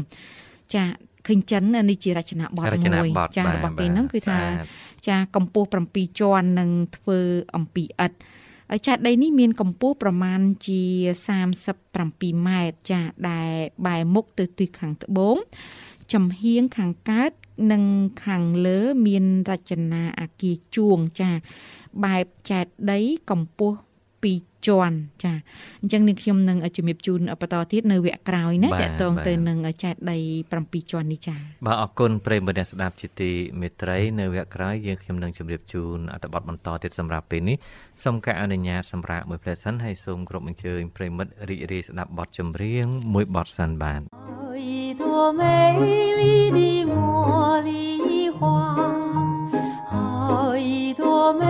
[0.74, 0.84] ចា
[1.26, 4.66] ឃើញចិននេះជារចនាបថរចនាមួយបថចាស់បាទរបស់គេហ្នឹងគឺថាស្អាត
[5.08, 7.18] ចាកម្ពស់7ជាន់នឹងធ្វើ
[7.56, 8.16] អំពីឥដ្ឋ
[8.72, 10.82] ហើយចាដីនេះមានកម្ពស់ប្រមាណជា
[11.64, 13.52] 37ម៉ែត្រចាដែល
[13.86, 15.36] បែរមុខទៅទិសខាងត្បូង
[16.12, 17.32] ចំហៀងខាងកើត
[17.72, 17.84] និង
[18.24, 21.30] ខាងលើមានរចនាអាគារជួងចា
[22.04, 23.76] បែបចែកដីកម្ពស់
[24.25, 25.33] 2ជាន់ចា
[25.81, 30.17] អញ្ចឹងនេះខ្ញុំនឹងជំរាបជូនបន្តទៀតនៅវគ្គក្រោយណា បាទ តកតង បាទ ទៅនឹងចែកដី
[30.55, 37.57] 7ជាន់នេះចា បាទអរគុណប្រិយមិត្តអ្នកស្ដាប់ជាទីមេត្រីនៅវគ្គក្រោយយើងខ្ញុំនឹងជម្រាបជូនអត្ថបទបន្តទៀតសម្រាប់ពេលនេះ
[38.03, 44.27] សូមការអនុញ្ញាតសម្រាប់មួយផ្លែសិនហើយសូមគ្រប់អញ្ជើញប្រិយមិត្តរីករាយស្ដាប់បទចម្រៀងមួយបទសិនបាទ 好
[44.69, 44.69] 一
[45.01, 45.03] 朵
[45.39, 45.41] 美
[45.79, 46.23] 丽
[46.57, 46.59] 的
[46.95, 46.97] 茉
[47.67, 47.69] 莉
[48.37, 48.41] 花，
[49.91, 49.95] 好
[50.57, 51.01] 一朵
[51.41, 51.43] 美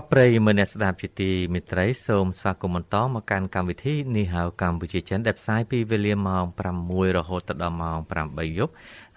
[0.00, 6.44] បប្រិយមិត្តអ្នកស្ដាប់ជាទីមេត្រីសូមស្វាគមន៍បន្តមកកាន់កម្មវិធីនេះហៅកម្ពុជាចិនដែលផ្សាយពីវេលាម៉ោង
[6.80, 8.72] 6រហូតដល់ម៉ោង8យប់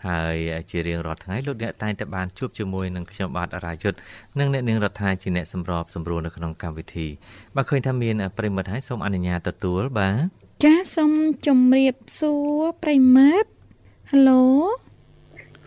[0.07, 0.37] ហើយ
[0.71, 3.97] ជារៀងរាល់ថ្ងៃលោកអ្នកតែងតែបានជួបជាមួយនឹងខ្ញុំបាទអរាយុទ្ធ
[4.39, 7.07] និងអ្នកនាងរដ្ឋាជាអ្នកសម្របសម្រួលនៅក្នុងកម្មវិធី
[7.55, 10.15] បើឃើញថាមានប្រិយមិត្តហើយសូមអនុញ្ញាតទទួលបាទ
[10.63, 11.11] ចាសូម
[11.47, 13.49] ជម្រាបសួរប្រិមិត្ត
[14.11, 14.43] ហៅឡូ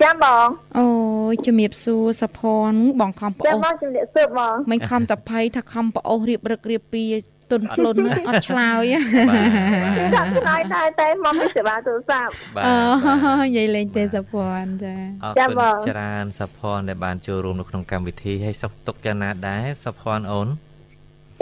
[0.03, 0.47] ចាំបង
[0.79, 0.87] អូ
[1.33, 7.05] យជំរាបសួរសផនបងខំប្ចាំអូសមកជំរាបសួរបងមិនខំតភ័យថាខំប្អូសរៀបរឹករៀបពី
[7.51, 8.85] ទុនខ្លួនណាអត់ឆ្លើយ
[10.15, 20.49] ចាំឆ្លើយដែរតែមកពីសេវាទូរស័ព្ទបាទអូបាទនិយាយលេងទេសផនចាអរចាំគុណបងច្រើនសុផនដែលបានចូលរួមនៅក្នុងកម្មវិធីហើយសុខទុក្ខយ៉ាងណាដែរសុផនអូន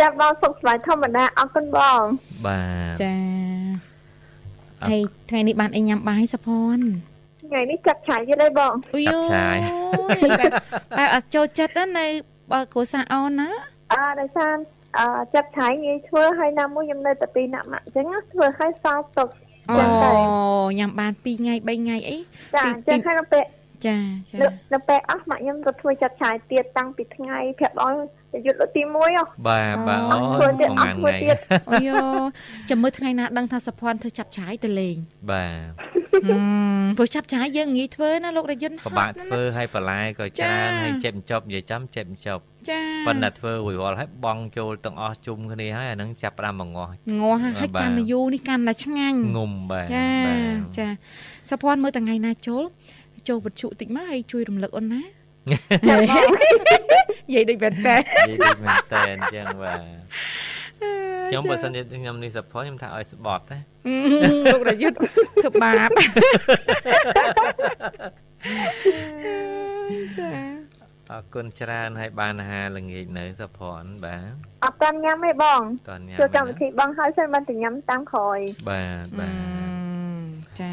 [0.01, 2.03] ចាំបងសុខសប្បាយធម្មតាអរគុណបង
[2.47, 3.15] បាទចា
[4.83, 6.79] អត់ហើយថ្ងៃនេះបានអីញ៉ាំបាយសផន
[7.51, 10.53] ថ្ងៃនេះចាប់ឆាយទៀតហើយបងអុយចាប់ឆាយយបែប
[10.99, 12.07] បែបអត់ចូលចិត្តណានៅ
[12.53, 13.49] បើគ្រួសារអូនណា
[13.93, 14.55] អើដោយសារ
[14.99, 19.29] អឺចាប់ឆាយងាយធ្វើហើយណាមួយខ្ញុំនៅតែពីណាក់ម៉ាក់អញ្ចឹងណាធ្វើឲ្យសោកទុក
[19.71, 20.11] អូចឹងទៅ
[20.79, 22.17] ញ៉ាំបាន2ថ្ងៃ3ថ្ងៃអី
[22.55, 23.45] ចាពីអញ្ចឹងពីហើយនៅពេល
[23.87, 23.97] ចា
[24.31, 27.95] ចានៅនៅពេលអស់ម៉ាក់ខ្ញុំទៅធ្វើចាប់ឆាយទៀតតាំងពីថ្ងៃប្រាប់ឲ្យ
[28.33, 31.37] ទៅយុទ្ធលើកទី1ហ៎បាទបាទអូធ្វើយទៀតប្រហែលអត់ធ្វើថ្ងៃទៀត
[31.71, 31.97] អូយយោ
[32.71, 34.97] ចាំមើលថ្ងៃណាដឹងថាសភ័នធ្វើចាប់ឆាយទៅលេង
[35.31, 35.91] បាទ
[36.29, 46.91] ហឹមព្រោះចាប់ឆាយយើងងាយធ្វើណាលោករយន្តពិបាកធ្វើឲ្យបន្លែក៏ចាច្រើនហើយចេបចប់និយាយចំចេបចប់ចាប៉ុន្តែធ្វើរួចរាល់ហើយបងចូលទាំងអស់ជុំគ្នាហើយអានឹងចាប់ផ្ដើមមកងាស់
[47.21, 50.87] ងាស់ហើយបាទកាន់តែយូរនេះកាន់តែឆ្ងាញ់ងុំបាទចាបាទចា
[51.51, 52.63] សភ័នមើលថ្ងៃណាចូល
[53.29, 55.03] ចូលវិទ្យុតិចមកហើយជួយរំលឹកអូនណា
[55.89, 59.81] ចាំបងនិយាយដូចបែបតែនិយាយដូចមែនតើអញ្ចឹងបាទ
[61.29, 63.59] ខ្ញុំបើសិនជាខ្ញុំនេះសផខ្ញុំថាឲ្យស្បត់ណា
[64.53, 65.91] លោករយុទ្ធធ្វើបាប
[70.19, 70.31] ចា
[71.13, 74.33] អរគុណច្រើនហើយបានអាហារល្ងាចនៅសុភ័ណ្ឌបាទ
[74.65, 80.63] អត់តាន់ញ៉ាំទេបងតន់ញ៉ាំចូលកម្មវិណាធីបងហើយសិនបានតែញ៉ាំតាមក្រោយបាទបាទច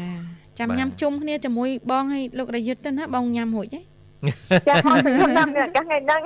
[0.58, 3.80] ចាំបាទញ៉ាំជុំគ្នាជាមួយបងហើយលោករយុទ្ធទៅណាបងញ៉ាំរួចទេ
[4.68, 6.22] ចាបងខ្ញុំញ៉ាំនៅឱកាសថ្ងៃហ្នឹង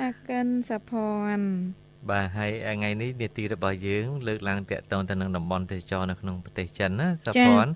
[0.00, 1.46] អរគុណសុភ័ណ្ឌ
[2.10, 7.72] បាទហើយថ្ងៃនេះនេតិរបស់យើងលើកឡើងតាក់ទងទៅនឹងតំបន់ទេសចរនៅក្នុងប្រទេសចិនណាសុភ័ណ្ឌ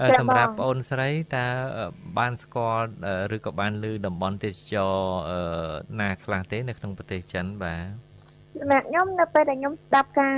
[0.00, 1.84] អឺសម្រាប់បងអូនស្រីតើអឺ
[2.18, 4.94] បានស្គាល់អឺឬក៏បានឮតំបន់ទេសចរ
[5.30, 5.40] អឺ
[6.00, 7.82] ណាខ្លះទេនៅក្នុងប្រទេសចិនបាទ
[8.60, 10.36] សម្រាប់ខ្ញុំនៅពេលដែលខ្ញុំស្ដាប់ការ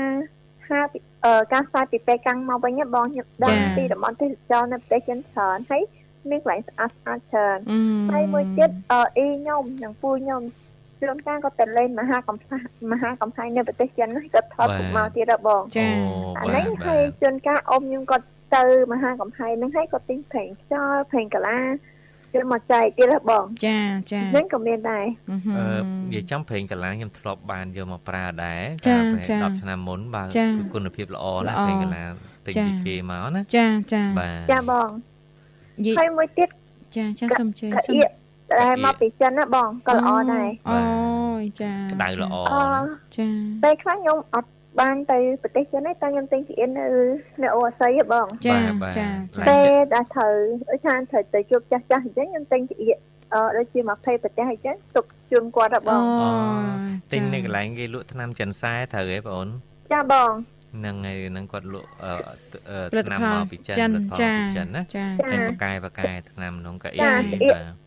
[0.68, 1.11] ហាពីអឺ
[1.52, 5.82] ការផ្សាយពីពេលកាំងមកវិញណាបងខ្ញុំដឹងពីតំបន់ទេសចរនៅប្រទេសចិនច្រើនហើយ
[6.30, 7.78] មានកន្លែងស្អាតស្អាតច្រើនអឺ
[8.12, 10.42] ហើយមួយទៀតអឺអ៊ីខ្ញុំនិងពូខ្ញុំ
[11.00, 15.86] ជួនកាលក៏ទៅលេងមហាកំប្លែងមហាកំប្លែងនៅប្រទេសចិនហ្នឹងក៏ថតទុកមកទៀតដែរបងចា
[16.38, 21.58] អាហ្នឹងហើយជួនកាលអ៊ំខ្ញុំគាត់ទៅមហាកំប្លែងហ្នឹងហើយគាត់ទិញប្រេងខ្យល់ប្រេងកាឡា
[22.34, 23.78] យកមកចែកទៀតដែរបងចា
[24.12, 32.04] ចាហ្នឹងក៏មានដែរអឺហឹអឺមនិយាយចំប្រេងកាឡាខ្ញុំធ្លាប់បានយកមកប្រើដែរចាកាលពេលចា10ឆ្នាំមុនបាទចាគឺគុណភាពល្អណាស់ល្អប្រេងកាឡា
[32.46, 34.88] ទិញចាពីគេមកណាចាចាបាទចាបង
[35.78, 36.48] និយាយហើយមួយទៀត
[36.96, 38.10] ចាចាសុំជើញកាសុំអៀក
[38.60, 40.80] ដែលមកពីចិនណាបងក៏ល្អដែរអូ
[41.42, 42.56] យចាក្តៅល្អអ
[43.16, 43.28] ចា
[43.64, 46.86] ពេលខ្លះខ្ញុំអត់ បានទៅប្រទេសចិនទេតែខ្ញុំទិញពីអៀននៅ
[47.42, 49.06] នៅអូអាស័យហ៎បងចាបាទចា
[49.38, 50.34] បាទពេលដែលត្រូវ
[50.68, 52.98] ដូចថាត្រូវទៅជួបចាស់ចាស់អញ្ចឹងខ្ញុំទិញពីអៀក
[53.34, 56.02] អឺដូចជា20ប្រទេសអញ្ចឹងទុកជូនគាត់ហ៎បអូង
[57.12, 59.48] ទិញនៅកន្លែងគេលក់ថ្នាំចិនសែត្រូវហ៎បងអូន
[59.92, 60.32] ចាបង
[60.76, 62.12] ហ្នឹងហើយហ្នឹងគាត់លក់អឺ
[62.70, 67.81] អឺផលិតថ្នាំផលមកពីចិនចិនផលិតផលចាពីចិនណាចាចិនបកកែបកកែថ្នាំក្នុងកៅអីចាបាទ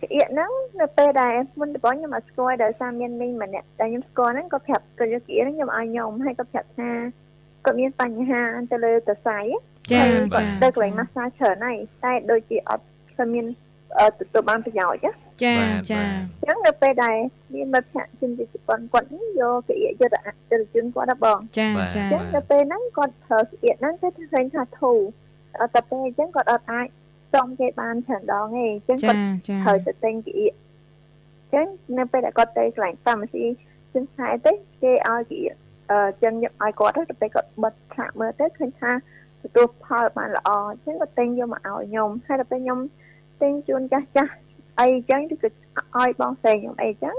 [0.00, 6.90] អៀកពីអៀកហ្នឹងនៅពេលដែលមុនដំបូងខ្ញុំអត់ស្គាល់ដោយសារមានមីងម្នាក់តែខ្ញុំស្គាល់ហ្នឹងក៏ប្រាប់គាត់យកពីអៀកហ្នឹងខ្ញុំឲ្យខ្ញុំហើយក៏ប្រាប់ថា
[7.64, 9.38] គាត់មានបញ្ហាទៅលើសរសៃ
[9.90, 12.84] ចាហើយចាទៅកន្លែងម៉ាស្សាច្រើនហើយតែដូចជាអត់
[13.18, 13.46] ស្មាន
[13.98, 17.16] អឺទទួលបានប្រយោជន៍ណាចាបាទចាអញ្ចឹងនៅពេលដែល
[17.54, 19.06] មានមិត្តភក្តិជនជាតិជប៉ុនគាត់
[19.40, 24.98] យកកៀកយកទៅទៅជូនគាត់ណាបងចាបាទចាអញ្ចឹងនៅពេលហ្នឹងគាត់ប្រើកៀកហ្នឹងគេឃើញថាធូរ
[25.60, 26.86] អត់តែពេលអញ្ចឹងគាត់អត់អាច
[27.34, 30.52] ចំគេបានច្រើនដងទេអញ្ចឹងគាត់ចាចាត្រូវទៅទិញកៀក
[31.40, 31.66] អញ្ចឹង
[31.98, 33.44] នៅពេលដែលគាត់ទៅកន្លែងតាមស៊ី
[33.92, 35.52] ជិនខែទេគេឲ្យកៀក
[35.90, 38.90] អឺចឹងយកឲ្យគាត់ទៅពេលគាត់បិទឆាកមើលទៅឃើញថា
[39.42, 42.80] ទទួលផលបានល្អអញ្ចឹងគាត់ទិញយកមកឲ្យខ្ញុំហើយដល់ពេលខ្ញុំ
[43.42, 44.32] ទិញជូនចាស់ចាស់
[44.78, 45.48] អីអញ្ចឹងគឺ
[45.96, 47.16] ឲ្យបងផ្សេងខ្ញុំអីអញ្ចឹង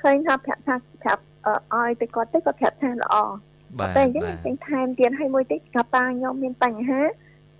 [0.00, 3.14] ឃើញថាប្រាប់ថាប្រាប់អឺឲ្យទៅគាត់ទៅគាត់ប្រាប់ថាល្អ
[3.78, 7.00] បាទតែអញ្ចឹងបាទខ្ញុំថែមទៀតឲ្យមួយតិចកាប៉ាខ្ញុំមានបញ្ហា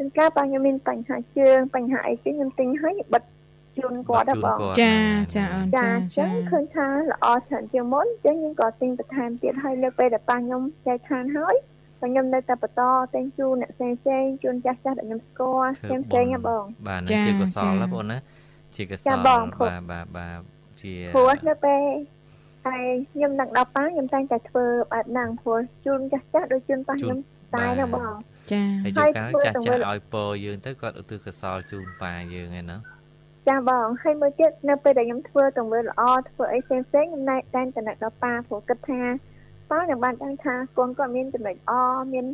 [0.00, 3.22] ជួនកាលប៉ាខ្ញុំមានបញ្ហាជើងបញ្ហាអីចឹងខ្ញុំទិញឲ្យបិទ
[3.78, 4.94] ជូនគាត់ដែរបងចា
[5.36, 11.54] ចាអូនចាចាអញ្ចឹងឃើញថាល្អច្រើនជាងមុនអញ្ចឹងខ្ញុំក៏ទិញបន្ថែមទៀតហើយលើពេលដែលប៉ាខ្ញុំចែកឋានហើយ
[12.00, 12.82] បើខ្ញុំនៅតែបន្ត
[13.14, 18.18] ទិញជូនអ្នកផ្សេងផ្សេងជូនចាស់ចាស់ដែលខ្ញុំស្គាល់ផ្សេងផ្សេងណាបងបាទនឹងជាកុសលណាបងណា
[18.76, 20.40] ជាកុសចាលបងព្រោះបាទបាទបាទ
[20.80, 21.82] ជាព្រោះនៅពេល
[22.66, 27.18] ហើយខ្ញុំនឹងដល់ប៉ាខ្ញុំតែងតែធ្វើបែបហ្នឹងព្រោះជូនចាស់ចាស់ដូចជូនប៉ាខ្ញុំ
[27.54, 28.12] តែណាបង
[28.52, 32.76] ចាហើយហើជួនយកាលធ្វើចាស់ទៅចាមើស់លឲ្យពរយើងទៅគាត់ឧទ្ទិសកុសលជូនប៉ាយើងឯណា
[33.48, 39.00] ចាបងហើយមួយទៀតនៅពេលដែលខ្ញុំធ្វើទង្វើល្អធ្វើអីផ្សេងផ្សេងខ្ញុំណែតែងតែនឹកដល់ប៉ាព្រោះគិតថា
[39.70, 41.72] ប៉ានឹងបានដឹងថាកូនគាត់មានចំណុចល្អ
[42.12, 42.26] មាន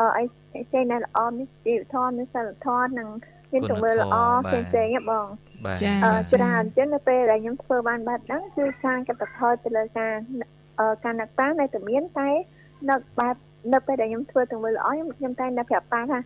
[0.00, 0.22] អឺអី
[0.66, 3.08] ផ្សេងៗដែលល្អមានជីវធម៌មានសិលធម៌និង
[3.52, 5.26] មានទង្វើល្អផ្សេងផ្សេងៗហ៎បង
[5.64, 10.12] បាទចាអឺច្រើនអញ្ចឹងនៅពេលដែលខ្ញុំធ្វើបានបែបហ្នឹងគឺការកាត់បន្ថយទៅលើការ
[10.80, 12.28] អឺការនឹកប៉ានៅតែមានតែ
[12.90, 13.36] នឹកបែប
[13.72, 16.18] នៅពេលដែលខ្ញុំធ្វើទង្វើល្អខ្ញុំខ្ញុំតែងតែប្រាប់ប៉ាថា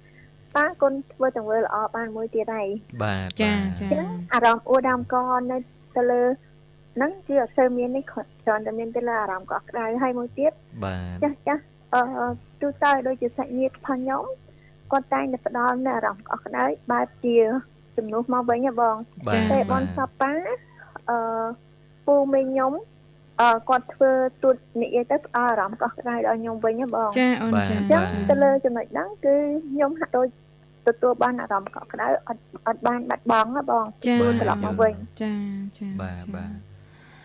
[0.56, 2.68] ប៉ាកូនធ្វើទង្វើល្អបានមួយទៀតហើយ
[3.02, 5.14] បាទចាបាទចាអញ្ចឹងអារម្មណ៍អួរដើមក
[5.50, 5.56] នៅ
[5.96, 6.22] ទៅលើ
[6.96, 10.52] ហ្នឹងគឺអត់សូវមាននេះគ្រាន់តែមានទៅលើអារម្មណ៍កក់ក្ដៅហើយមួយទៀត
[10.84, 11.62] បាទចាស់ចាស់
[11.94, 12.02] អឺ
[12.60, 14.24] ទូទៅដូចជាសាច់ញាតិផងខ្ញុំ
[14.92, 17.36] គាត់តែងតែផ្ដល់នៅអារម្មណ៍កក់ក្ដៅបែបជា
[17.96, 18.96] ជំនួសមកវិញហ៎បង
[19.26, 20.32] បាទពេលបនសប៉ា
[21.10, 21.18] អឺ
[22.06, 22.72] ពូមីងខ្ញុំ
[23.40, 24.10] អឺគាត់ធ្វើ
[24.42, 29.34] ទូតនិយាយទៅផ្ដល់អារម្មណ៍កក់ក្ដៅដល់ខ្ញុំវិញហ៎បងចាអូនចាអញ្ចឹងទៅលើចំណុចហ្នឹងគឺ
[29.70, 30.26] ខ្ញុំហាក់ដូច
[30.86, 35.32] ទទួលបានអារម្មណ៍កក់ក្ដៅអត់អត់បានបាត់បង់ហ៎បងចាព្រោះត្រឡប់មកវិញចា
[35.78, 36.50] ចាបាទបាទ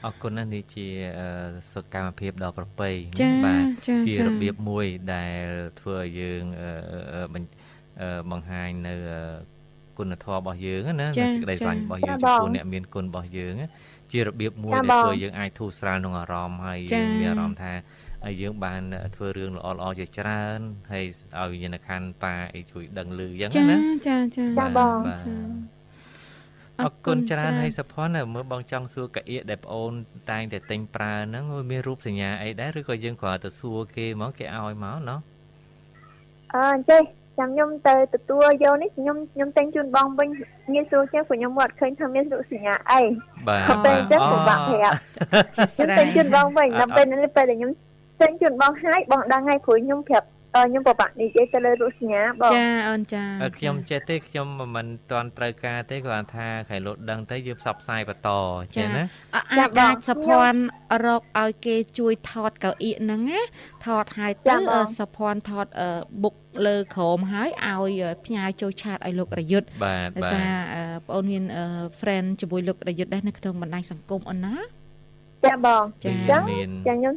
[0.05, 0.87] អរគុណណាស់នេះជា
[1.19, 1.27] អឺ
[1.73, 2.89] សកម្មភាពដ៏ប្រពៃ
[3.21, 5.45] ចាបាទចាជាចារបៀបមួយដែល
[5.79, 6.69] ធ្វើឲ្យយើងអឺ
[7.13, 9.19] អឺបញ្អឺបង្ហាញនៅអឺ
[9.97, 13.69] គុណធម៌របស់យើងណាចានៅសេចក្តីស្រឡាញ់របស់យើងចាចំបងពោះអ្នកមានគុណរបស់យើងណា
[14.13, 17.73] ជារបៀបមួយចាដែលបងធ្វើឲ្យយើងអាចធូរស្រាលក្នុងអារម្មណ៍ហើយចាយើងមានអារម្មណ៍ថា
[18.23, 18.81] ហើយយើងបាន
[19.15, 20.59] ធ្វើរឿងល្អល្អៗជាច្រើន
[20.91, 21.05] ហើយ
[21.39, 25.33] ឲ្យយន្តខណ្ឌប៉ាអីជួយដឹងឮអញ្ចឹងចាណាចាចាចាបងបាទចា
[26.81, 29.91] អរគុណច្រើនហើយសុផាន់ណាមើលបងចង់សួរកាអៀកដែលប្អូន
[30.31, 35.19] តែងតែទិញប្រើហ្នឹងវាមានរូបសញ្ញាអីដែរឬក៏យើងគ្រាន់តែសួរគេមកគេឲ្យមកណោះ
[36.55, 37.01] អឺចេះ
[37.39, 40.29] ចាំខ្ញុំទៅទទួលយកនេះខ្ញុំខ្ញុំតែងជូនបងវិញ
[40.73, 43.01] ងាយស្រួលជាងព្រោះខ្ញុំអត់ឃើញថាមានរូបសញ្ញាអី
[43.47, 44.95] បាទក៏ពេលអញ្ចឹងពិបាកប្រាប់
[45.55, 47.71] ជាខ្ញុំស្រ័តែយងជូនបងវិញដល់ពេលនេះពេលដែលខ្ញុំ
[48.21, 58.29] តែងជូនបងហើយបងដឹងហើយព្រោះខ្ញុំប្រាប់អឺ ខ្ញុំពិបាកនិយាយទៅលើរូបសញ្ញាបងចាអូនចាអឺខ្ញុំចេះទេខ្ញុំមិនទាន់ត្រូវការទេគាត់ថាខៃលូតដឹងទៅយើងផ្សព្វផ្សាយបន្ត
[58.75, 59.03] ចេះណា
[59.35, 60.53] អអាចអាចសភ័ន
[61.05, 63.41] រកឲ្យគេជួយថតកៅអៀកហ្នឹងណា
[63.85, 65.89] ថតហើយទៅអឺសភ័នថតអឺ
[66.23, 66.35] បុក
[66.65, 71.65] លើក្រោមហើយឲ្យផ្ញើចូលឆាតឲ្យលោករយុទ្ធបាទដោយបាសារទអឺបងអូនមានអឺ
[71.99, 74.55] friend ជាមួយលោករយុទ្ធដែរនៅក្នុងបណ្ដាញសង្គមអូនណា
[75.45, 77.15] ចាបងចាអញ្ចឹងមានចាខ្ញុំ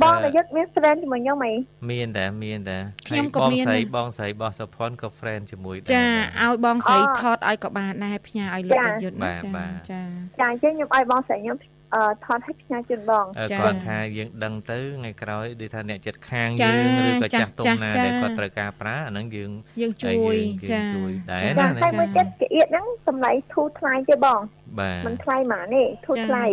[0.00, 1.52] បងរយុទ្ធមាន friend ជាមួយខ្ញុំអី
[1.90, 2.78] មានតែមានតែ
[3.08, 6.04] ខ្ញុំក៏បងមានស្រីដែរបងស្រីរបស់សុផុនក៏ friend ជាមួយដែរចា
[6.42, 10.02] ឲ្យបងស្រីអូថតឲ្យក៏បានដែរផ្ញើឲ្យលោករយុទ្ធបាណាទចាបាទចា
[10.40, 11.56] ចាអញ្ចឹងខ្ញុំឲ្យបងស្រីខ្ញុំ
[11.94, 19.50] អឺថតឲ្យផ្ញើជូនបងអឺចាគាត់ថាយើងដឹងទៅថ្ងៃក្រោយដូចថាអ្នកចិត្តខាងចាយើងឬក៏ចាចាស់ទុំចាស់ណាចាដែលគាត់ត្រូវការប្រើអាហ្នឹងយើង
[19.80, 24.40] យើងជួយយើងចាជួយដែរចាណាចាហើយមួយទៀតកាអៀតហ្នឹងតម្លៃធូរថ្លៃទេបង
[24.80, 26.44] បាទមិនថ្លៃហ្មងទេធូរថ្លៃ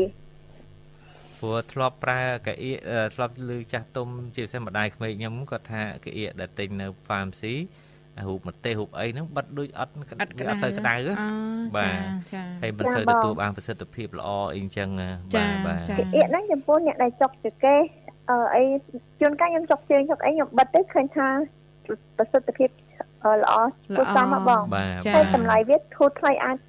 [1.39, 7.55] ព្រោះធ្លាប់ប្រើកាអៀកអឺធ្លាប់ឮចាស់ទុំជាពិសេសម្ដាយក្មេកខ្ញុំគាត់ថាកាអៀកដែលទិញនៅ pharmacy
[8.27, 11.13] រូបម្ទេសរូបអីហ្នឹងបាត់ដូចអត់អត់វាអត់សូវក្តៅអូ
[11.77, 17.81] បាចាទចាហើយមិនសូវទទួលបានប្រសិទ្ធភាពល្អអីអញ្ចឹងណាចាបាទបាទចាកាអៀតហ្នឹងចំពោះអ្នកដែលចុកចង្កេះ
[18.29, 18.63] អឺអី
[19.19, 21.27] ជួនកាលខ្ញុំចុកជើងចុកអីខ្ញុំបិទទៅឃើញថា
[22.17, 22.69] ប្រសិទ្ធភាព
[23.23, 23.53] អឺល្អ
[23.97, 26.68] គួរសមមកបងបាទចាហើយតម្លៃវាធូរថ្លៃអាចអឺ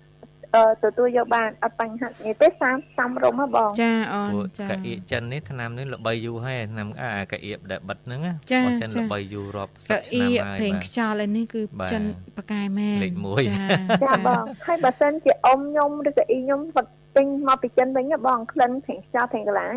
[0.84, 12.02] ទទួលយកបានអត់បញ្ហានេះទេសាមសំរុំហ៎បងចាអូនព្រោះចាកាអៀកចិននេះថ្នាំនេះល្បីយូរហើយថ្នាំអាកាអៀកដែលបិទហ្នឹងណាចារបស់ចិនចាល្បីយូររាប់សិកៅបអៀឆ្នាំហើយប្រេងបាទខ្យល់ឯនេះគឺបាទចិន
[12.36, 13.66] ប្រកែមែនលេខមួយចា
[14.04, 19.74] ចាបងហើយបើសិនជាអ៊ំខ្ញុំឬក៏អ៊ីខ្ញុំគាត់ទិញមកពីចិនវិញណាបងក្លិនប្រេងខ្យល់ប្រេងកន្លាង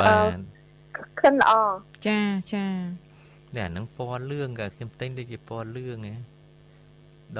[0.00, 0.36] បាទ
[1.18, 1.52] ក្លិនល្អ
[2.08, 2.20] ចា
[2.54, 2.66] ចា
[3.56, 6.14] តែអាហ្នឹងពណ៌លឿងក៏ខ្ញុំទិញដូចជាពណ៌លឿងហ៎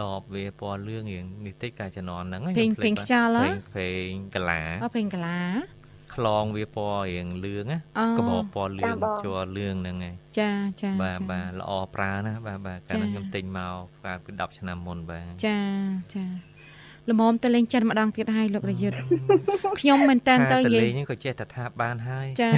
[0.00, 5.38] ដបវាពណ៌លឿងរៀងនេះតិចកាជំនាន់ហ្នឹងប្រេងប្រេងខ្យល់ហ៎ហ៎ប្រេងកាឡាអូប្រេងកាឡា
[6.14, 10.50] ខ្លងវាពណ៌រៀងលឿងណាអូក្បោពណ៌លឿងជាប់លឿងហ្នឹងឯងចា
[10.82, 15.58] ចាបាទចាបាទល្អប្រើណាបាទបាទកាលចានោះខ្ញុំទិញមកកាលពី10ឆ្នាំមុនបាទចា
[16.14, 16.24] ចា
[17.10, 18.96] ល្មមទៅលេងចិនម្ដងទៀតហើយលោករយុទ្ធ
[19.80, 22.50] ខ្ញុំមែនតើថាទៅតនិយាលេយងហ្នឹងក៏ចេះតែថាបានហើយចា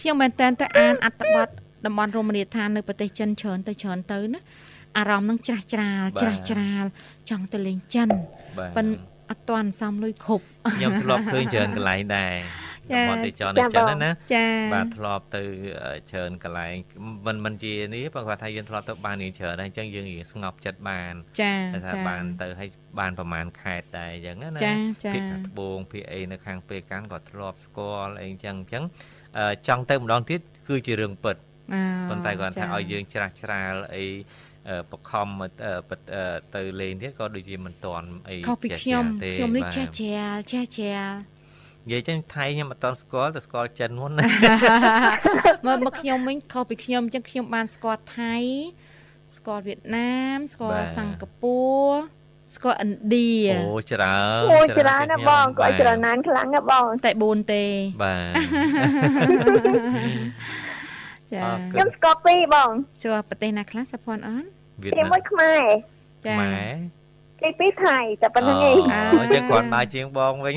[0.00, 1.48] ខ្ញុំមែនតើទៅអានអត្ថបទ
[1.86, 4.40] តំបន់រមណីយដ្ឋាននៅប្រទេសចិនច្រើនទៅច្រើនទៅណា
[4.98, 6.84] អារម្មណ៍នឹងច្រាស់ច្រាលច្រាស់ច្រាល
[7.30, 8.08] ចង់ទៅលេងចិន
[8.58, 8.86] បាទប៉ិន
[9.30, 12.34] អត់ទាន់សំលុយគ្រប់ខ្ញុំធ្លាប់ឃើញច្រើនកន្លែងដែរ
[12.92, 15.42] ចាតំបន់ទីចននៅចិនណាណាចាបាទធ្លាប់ទៅ
[15.84, 16.74] អឺច្រើនកន្លែង
[17.26, 24.72] មិនមិនជានេះបើគាត់ថាយើងធ្លាប់ទៅបានរៀងច្រើនដែរអញ្ចឹងយើងរៀងស្ងប់ចិត្តបានចាតែថាចាបានទៅឲ្យបានប្រហែលខេតដែរអញ្ចឹងណាចា
[25.04, 28.84] ចាភាគខាងត្បូងភាគអីនៅខាងពេលកាន់ក៏ធ្លាប់ស្គាល់អីអញ្ចឹងអញ្ចឹង
[29.38, 31.36] អឺចង់ទៅម្ដងទៀតគឺជារឿងពិត
[31.74, 34.14] អើប៉ុន្តែគាត់ថាចាឲ្យយើងច្រាស់ច្រាលអីអឺ
[34.90, 36.24] បខំមកអឺពិតអឺ
[36.54, 41.12] ទៅលេងទៀតក៏ដូចជាមិនតាន់អីខុសពីចេះខ្ញុំទេខ្ញុំនេះបាទចេះច្រាលចេះច្រាល
[41.86, 44.26] និយាយចឹងថៃខ្ញុំអត់តាន់ស្គាល់តែស្គាល់ចិនមុនណា
[45.66, 48.34] មើលមកខ្ញុំវិញខុសពីខ្ញុំអញ្ចឹងខ្ញុំបានស្គាល់ថៃ
[49.36, 52.24] ស្គាល់វៀតណាមស្គាល់សិង្ហបុរី
[52.54, 53.30] ស្គាល់ឥណ្ឌា
[53.68, 57.64] អូច្រើនអូច្រើនណាស់បងគាត់បាទច្រើនណាស់ខ្លាំងណាស់បងតែ4ទេ
[58.02, 58.32] បាទ
[61.34, 62.70] ចាអរគុខ្ញុំស្គាល់ពីរបង
[63.02, 64.44] ជួប្រទេសណាខ្លះសភ័នអន
[64.82, 65.62] វៀតទីណាមមួយខ្មែរ
[66.26, 66.64] ចាម៉ែ
[67.42, 70.54] ទីពីរថៃតែប៉ុណ្្នឹងឯងអូអញ្ចឹងគាត់ដើរជាងបងវិញ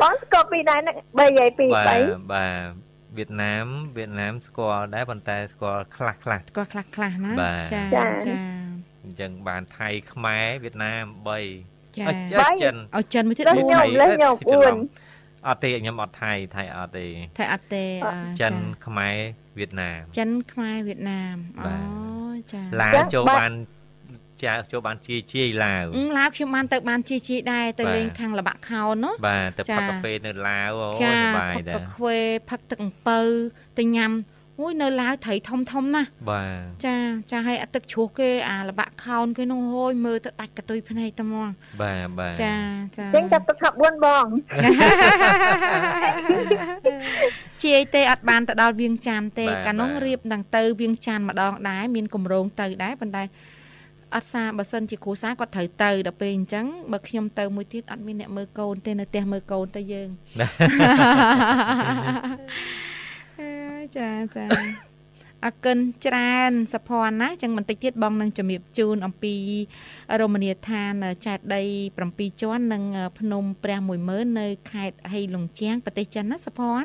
[0.00, 8.34] បងស្គាល់ពីរដែរហ្នឹងបីយាយពីរបាបីទបាទវៀតណាមវៀតណាមស្គាល់ដែរប៉ុន្តែស្គាល់ខ្លះខ្លះស្គាល់ខ្លះខ្លះណាបាទចាចាចា
[9.04, 11.04] អញ្ចឹងបានថៃខ្មែរវៀតណាម
[11.48, 15.07] 3ចាអត់ចិនចិនឲ្យចិនមួយទៀតលើស4ខ្ញុំលើសខ្ញុំច្រឡំ4
[15.48, 17.06] អត់ទេខ្ញុំអត់ថៃថៃអត់ទេ
[17.38, 19.16] តែអត់ទេអ่าចិនចាខ្មែរ
[19.58, 23.52] វៀតណាមចិនខ្មែរវៀតណាមបាអូទចាឡាវចាចូលបាទបាន
[24.44, 32.18] ចាចូលបានជាជាយឡាវអឺឡាវខ្ញុំបានទៅបានជីជីដែរទៅបាទលេងខាងលបាក់ខោននោះបាទទៅចាផឹកកាហ្វេនៅឡាវអូចាសប្បាយផឹកដែរកាខ្វេ
[32.50, 33.20] ផឹកទឹកអំពៅ
[33.78, 34.12] ទៅញ៉ាំ
[34.60, 36.96] អូយនៅឡាវត្រីធំធំណាស់បាទចា
[37.30, 41.48] ចាឲ្យអាទឹកជ្រោះគេអាលបាក់ខោនគេនោះហូយមើលទៅដាច់កតុយភ្នែកតែហ្មង
[41.82, 42.54] បាទបាទចា
[42.98, 44.26] ចាចឹងចាប់ទឹកថា4បង
[47.64, 53.24] ជាយទេអត់បានទៅដល់វៀងចានទេបាទកាលនោះបាទរៀបនឹងទៅវៀងចានម្ដងដែរមានកម្រងទៅដែរប៉ុន្តែ
[54.14, 60.08] អត់សារបើសិនជាគ្រូសាគាត់ត្រូវទៅដល់ពេលអញ្ចឹងបើខ្ញុំទៅមួយទៀតអត់មានអ្នកមើលកូនទេនៅផ្ទះមើលកូនទៅយើង
[60.40, 60.46] អើ
[62.84, 62.97] យ
[63.96, 64.46] ចាចា
[65.44, 69.34] អរគុណច្រើនសភ័នណាចឹងបន្តិចទៀតបងនឹងជំរាបជូនអំពី
[70.20, 70.92] រមណីយដ្ឋាន
[71.26, 71.62] ចែកដី
[72.02, 72.82] 7ជាន់និង
[73.18, 73.78] ភ្នំព្រះ
[74.08, 76.82] 10000នៅខេត្តហីលំជាងប្រទេសចិនណាសភ័ន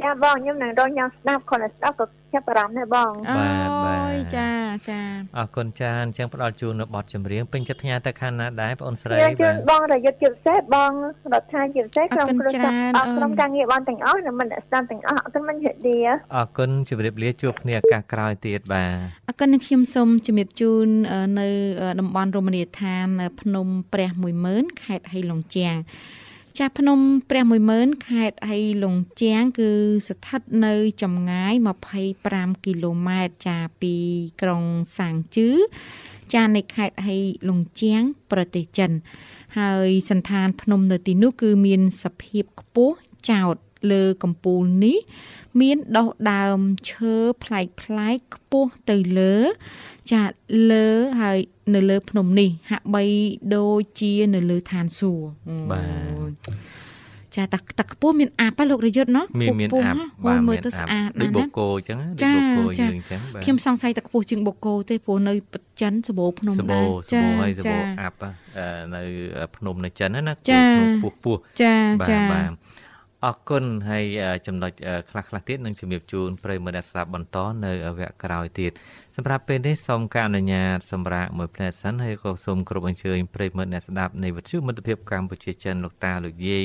[0.00, 4.48] ចាបងខ្ញុំនឹងរកញ៉ាំស្ដាប់គាត់ស្ដាប់ក៏ចាប់អារម្មណ៍ដែរបងបាទបាទអូយចា
[4.88, 5.00] ចា
[5.36, 10.92] អរគុណចានអញ្ចឹងផ្ដល់ជូននៅបទចម្រៀងពេញចិត្តផ្ញើទៅខាងណាដែរបងអូនស្រីខ្ញុំជូបាទនបងរយុទ្ធជាពិសេសបង
[11.32, 15.96] រដ្ឋាជាពិសេសអរក្រុមគុណគ្រួសារច្រើនអរអូនក្រុមការងារបងទាំងអស់និងមិនអ្នកស្ដាប់ទាំងអស់អរគុណមិនជិះឌី
[16.34, 18.96] អរគុណជម្រាបលាជួបគ្នាឱកាសក្រោយទៀតបាទ
[19.28, 21.48] អរគុណនឹងខ្ញុំសូមជំរាបជូនអឺនៅ
[21.82, 24.10] អឺតំបន់រមណីយដ្ឋានអឺភ្នំព្រះ
[24.46, 25.74] 10000ខេត្តហៃឡុងជាង
[26.58, 27.00] ចាស់ភ្នំ
[27.30, 27.44] ព្រះ
[27.74, 29.70] 10000ខេត្តហៃឡុងជាង គឺ
[30.08, 31.54] ស្ថិតនៅចម្ងាយ
[32.08, 33.94] 25គីឡូម៉ែត្រចាពី
[34.42, 34.64] ក្រុង
[34.98, 35.48] សាងជឺ
[36.34, 37.16] ចានៃខេត្តហៃ
[37.48, 38.90] ឡុងជាង ប្រទេសចិន
[39.58, 42.96] ហើយសន្តានភ្នំនៅទីនោះគឺមានសភាពខ្ពស់
[43.30, 43.56] ចោត
[43.92, 44.98] លើកំពូលនេះ
[45.60, 46.58] មានដុះដើម
[46.90, 49.34] ឈើប្លែកប្លែកៗខ្ពស់ទៅលើ
[50.12, 50.22] ចា
[50.70, 50.86] លើ
[51.20, 51.38] ហើយ
[51.74, 53.04] នៅលើ ភ្នំនេះ ហាក់បី
[53.54, 55.80] ដូចជានៅលើឋានសួគ៌អូបា
[56.28, 56.76] ទ
[57.36, 69.02] ចាតាតាខ្ពស់មានអាប់ហ៎លោករយុទ្ធណោះមានមានខ្ពស់អាប់ហ៎បាទអូយមើលមានទៅស្អាតដូចណាស់បូណាកូអញ្ចឹងណាចាដូចបូកូចាយើងអញ្ចឹងបាទខ្ញុំសង្ស័យតែខ្ពស់ជាងបូកគោទេព្រោះនៅប្រចិនសបោភ្នំសបោដែរសបោហើយសបោចាអាប់អឺនៅ
[69.56, 72.50] ភ្នំនៅចិនណាចាភ្នំពោះពោះចាបាទចាបាទ
[73.26, 74.04] អរគុណហើយ
[74.46, 74.72] ចំណុច
[75.10, 78.72] ខ្លះខ្លះទៀតនឹងជំរាបជូនប្រិយមិត្តអ្នកស្ដាប់បន្តនៅវគ្គក្រោយទៀត
[79.16, 86.64] សម្រាប់ពេលនេះសូមការអនុញ្ញាតសម្រាប់មួយផ្នែកសិនហើយក៏សូមគ្រប់អញ្ជើញប្រិយមិត្តអ្នកស្ដាប់នៃវិទ្យុមិត្តភាពកម្ពុជាចិនលោកតាលោកយាយ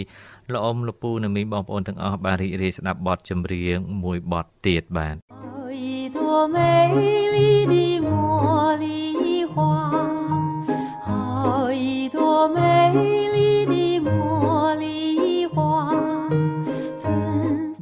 [0.51, 5.15] លោកអ៊ំលោកពូនិងមីងបងប្អូនទាំងអស់បានរីករាយស្ដាប់បទចម្រៀងមួយបទទៀតបាទ
[5.71, 6.73] អីទោមេ
[7.35, 8.25] លីឌីមួ
[8.81, 8.99] លី
[9.53, 10.10] ហួ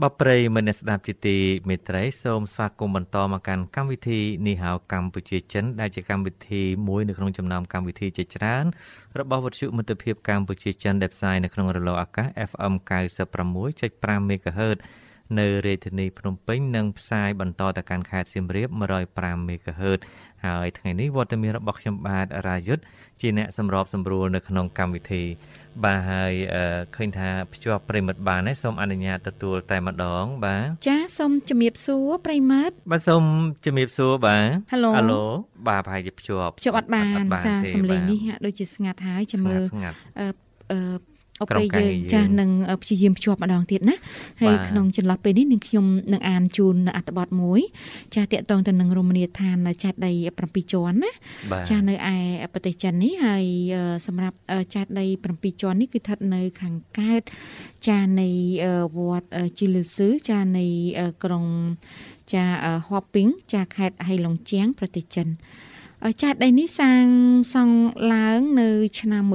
[0.03, 1.37] បបព្រៃមិត្តអ្នកស្ដាប់ជាទី
[1.69, 8.65] មេត្រីសូមស្វាគមន៍បន្តមកកាន់កម្មវិធីនីហៅកម្ពុជាចិន ដែលជាកម្មវិធីមួយនៅក្នុងចំណោមកម្មវិធីជាច្រើន
[9.19, 12.73] របស់វិទ្យុមិត្តភាពកម្ពុជាចិនដែលផ្សាយនៅក្នុងរលកអាកាស FM
[13.29, 14.77] 96.5 MHz
[15.39, 18.69] នៅរាជធានីភ្នំពេញនិងផ្សាយបន្តទៅកាន់ខេត្តសៀមរាប
[19.09, 19.99] 105 MHz
[20.45, 22.83] ហើយថ្ងៃនេះវត្តមានរបស់ខ្ញុំបាទរាយុទ្ធ
[23.21, 25.23] ជាអ្នកសម្របសម្រួលនៅក្នុងកម្មវិធី
[25.83, 26.63] បាទហើយអឺ
[26.95, 33.23] ឃើញថាភ្ជាប់ប្រិមិត្តបានហើយសូមអនុញ្ញាតទទួលតែម្ដង បាទចាសូមជំរាបសួរប្រិមត្តបាទសូម
[33.65, 35.23] ជំរាបសួរបាទ Hello ហៅឡូ
[35.67, 40.27] បាទប្រហែលជាភ្ជាប់ភ្ជាប់អត់បានចាទេសំឡេងបាទនេះហាក់ដូចជាស្ងាត់ហើយចាំមើលស្ងាត់អឺ
[40.71, 41.08] អឺអ
[41.51, 43.95] ក្រុមពេលការយើងងារយើងចាស់នឹងអឺព្យាយាមភ្ជាប់ម្ដងទៀតណា
[44.41, 47.61] ហើយបាទក្នុងចន្លោះពេលនេះនឹងខ្ញុំនឹងអានជូននៅអត្ថបទមួយ
[48.15, 50.11] ចាស់តាក់ទងទៅនឹងរមណីយដ្ឋានចាស់ដី
[50.43, 51.11] 7ជាន់ណា
[51.51, 52.15] បាទចាស់នៅឯ
[52.53, 57.21] ប្រទេសចិននេះហើយអឺសម្រាប់អឺចាស់ដី7ជាន់នេះគឺស្ថិតនៅខាងកើត
[57.87, 58.29] ចាស់នៃ
[58.65, 60.65] អឺវត្តអឺជីលឺស៊ឺចាស់នៃ
[60.99, 61.45] អឺក្រុង
[62.33, 65.68] ចាស់អឺហួពីងចាស់ខេត្តហៃឡុងជាងប្រទេសចិនអឺ
[66.21, 67.05] ចាស់ដីនេះសាង
[67.53, 67.77] សង់
[68.13, 68.69] ឡើងនៅ
[68.99, 69.33] ឆ្នាំ1924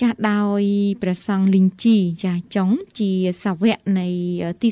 [0.00, 0.62] ចាស់ដោយ
[1.02, 3.10] ព្រះសង្ឃលីងជីចាស់ចុងជា
[3.44, 4.06] សាវកនៃ
[4.44, 4.68] អឺទី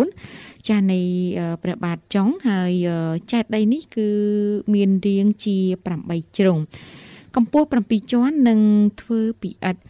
[0.00, 1.00] 44ចាស់នៃ
[1.38, 2.98] អឺព្រះបាទចុងហើយអឺ
[3.30, 4.08] ចាស់ដីនេះគឺ
[4.74, 5.56] មានរាងជា
[5.96, 6.58] 8ជ្រុង
[7.36, 8.60] កម្ពស់7ជាន់និង
[9.00, 9.80] ធ្វើពីឥដ្ឋ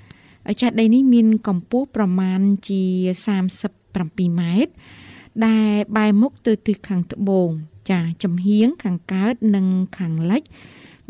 [0.47, 2.82] ហើយចាស់ដីនេះមានកម្ពស់ប្រមាណជា
[3.61, 4.72] 37ម៉ែត្រ
[5.47, 7.51] ដែលបែរមុខទៅទិសខាងត្បូង
[7.91, 9.66] ចាចំហៀងខាងកើតនិង
[9.99, 10.43] ខាងលិច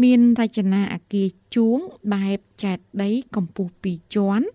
[0.02, 1.78] មានរចនាអគារជួង
[2.12, 4.46] បែបចែកដីកម្ពស់2ជាន់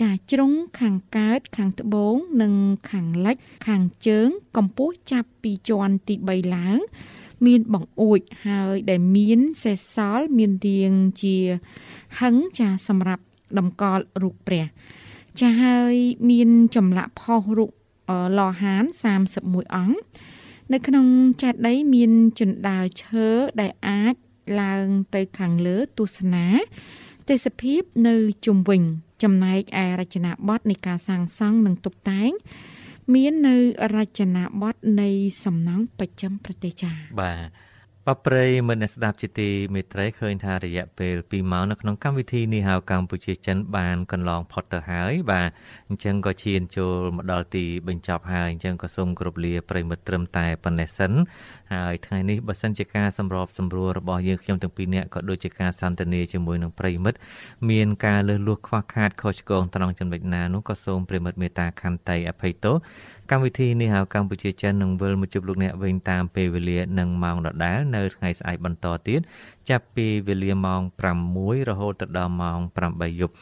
[0.00, 2.54] ចាជ្រុងខាងកើតខាងត្បូងនិង
[2.90, 3.36] ខាងលិច
[3.66, 6.78] ខាងជើងកម្ពស់ចាប់ពីជាន់ទី3ឡើង
[7.46, 10.92] មានបង្អួចហើយដែលមានសេសសល់មានរាង
[11.22, 11.36] ជា
[12.20, 13.24] ហឹងចាសម្រាប់
[13.58, 14.66] តម្កល់រូបព្រះ
[15.40, 15.94] ចាហើយ
[16.30, 17.70] មានចម្លាក់ផុសរូប
[18.10, 18.84] អឺលហាន
[19.28, 19.96] 31អង្គ
[20.72, 21.06] នៅក្នុង
[21.42, 23.26] ចាត់ដីមានជណ្ដើរឈើ
[23.60, 24.14] ដែលអាច
[24.60, 26.46] ឡើងទៅខាងលើទស្សនា
[27.28, 28.16] ទេសភាពនៅ
[28.46, 28.82] ជុំវិញ
[29.22, 32.30] ចំណែកឯរចនាបថនៃការសាងសង់និងតុបតែង
[33.14, 33.56] មាននៅ
[33.96, 35.08] រចនាបថនៃ
[35.44, 36.90] សំណង់បច្ចឹមប្រទេសចា
[37.20, 37.69] បាទ
[38.08, 45.50] បបព្រៃមិត្តអ្នកស្ដាប់ជាទីមេត្រីឃើញថារយៈពេល2ម៉ោងនៅក្នុងកម្មវិធីនេះហៅកម្ពុជាចិនបានកន្លងផុតទៅហើយ បាទ
[45.88, 51.12] អញ្ចឹងក៏ឈានចូលមកដល់ទីបញ្ចប់ហើយអញ្ចឹងក៏សូមគោរពលាប្រិយមិត្តត្រឹមតែប៉ុណ្ណេះសិន
[51.72, 57.18] ហើយថ្ងៃនេះបើសិនជាការសម្របសម្រួលរបស់យើងខ្ញុំទាំងពីរនាក់ក៏ដូចជាការសន្ទនាជាមួយនឹងប្រិយមិត្ត
[57.70, 62.76] មានការលើសលួសខ្វះខាតខុសឆ្គងត្រង់ចំណុចណានោះក៏សូមប្រិយមិត្តមេត្តាខន្តីអភ័យទោស
[63.32, 69.20] កម្មវិធីនេះហៅកម្ពុជាចិននឹងវិលមកជួបលោកអ្នកវិញតាមពេលវេលានិងម៉ោងដដែលនៅថ្ងៃស្អែកបន្តទៀត
[69.70, 70.82] ចាប់ពីវេលាម៉ោង
[71.26, 72.58] 6រហូតដល់ម៉ោង
[72.90, 73.34] 8យប់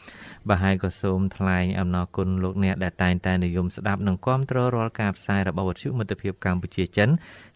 [0.49, 7.09] បាទហើយក៏សូមថ្លែងអំណរគុណលោកអ្នកដែលតែងតែនិយមស្ដាប់និងគាំទ្ររាល់ការផ្សាយរបស់វិទ្យុមិត្តភាពកម្ពុជាចិន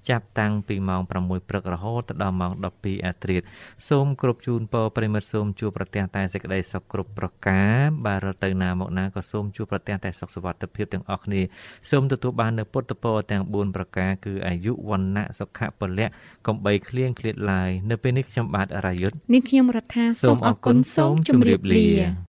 [0.09, 3.41] ចាប់តាំងពីម៉ោង6ព្រឹករហូតដល់ម៉ោង12អាត្រាត
[3.89, 11.41] សូមគ្រប់ជូនពរប្រិមិត្តសូមជួបប្រទះតែសេចក្តីសុខគ្រប់ប្រការបាទរត់ទៅណាមកណាក៏សូមជួបប្រទះតែសុខសុវត្ថិភាពទាំងអស់គ្នា
[11.89, 16.07] សូមទទួលបាននូវពុទ្ធពរទាំង4ប្រការគឺអាយុវណ្ណៈសុខៈពលៈ
[16.47, 22.23] កំបីគ្លៀងគ្លាតឡើយនៅពេលនេះខ្ញុំបាទអរាយុទ្ធនាងខ្ញុំរដ្ឋាសូមអរគុណសូមជម្រាបលា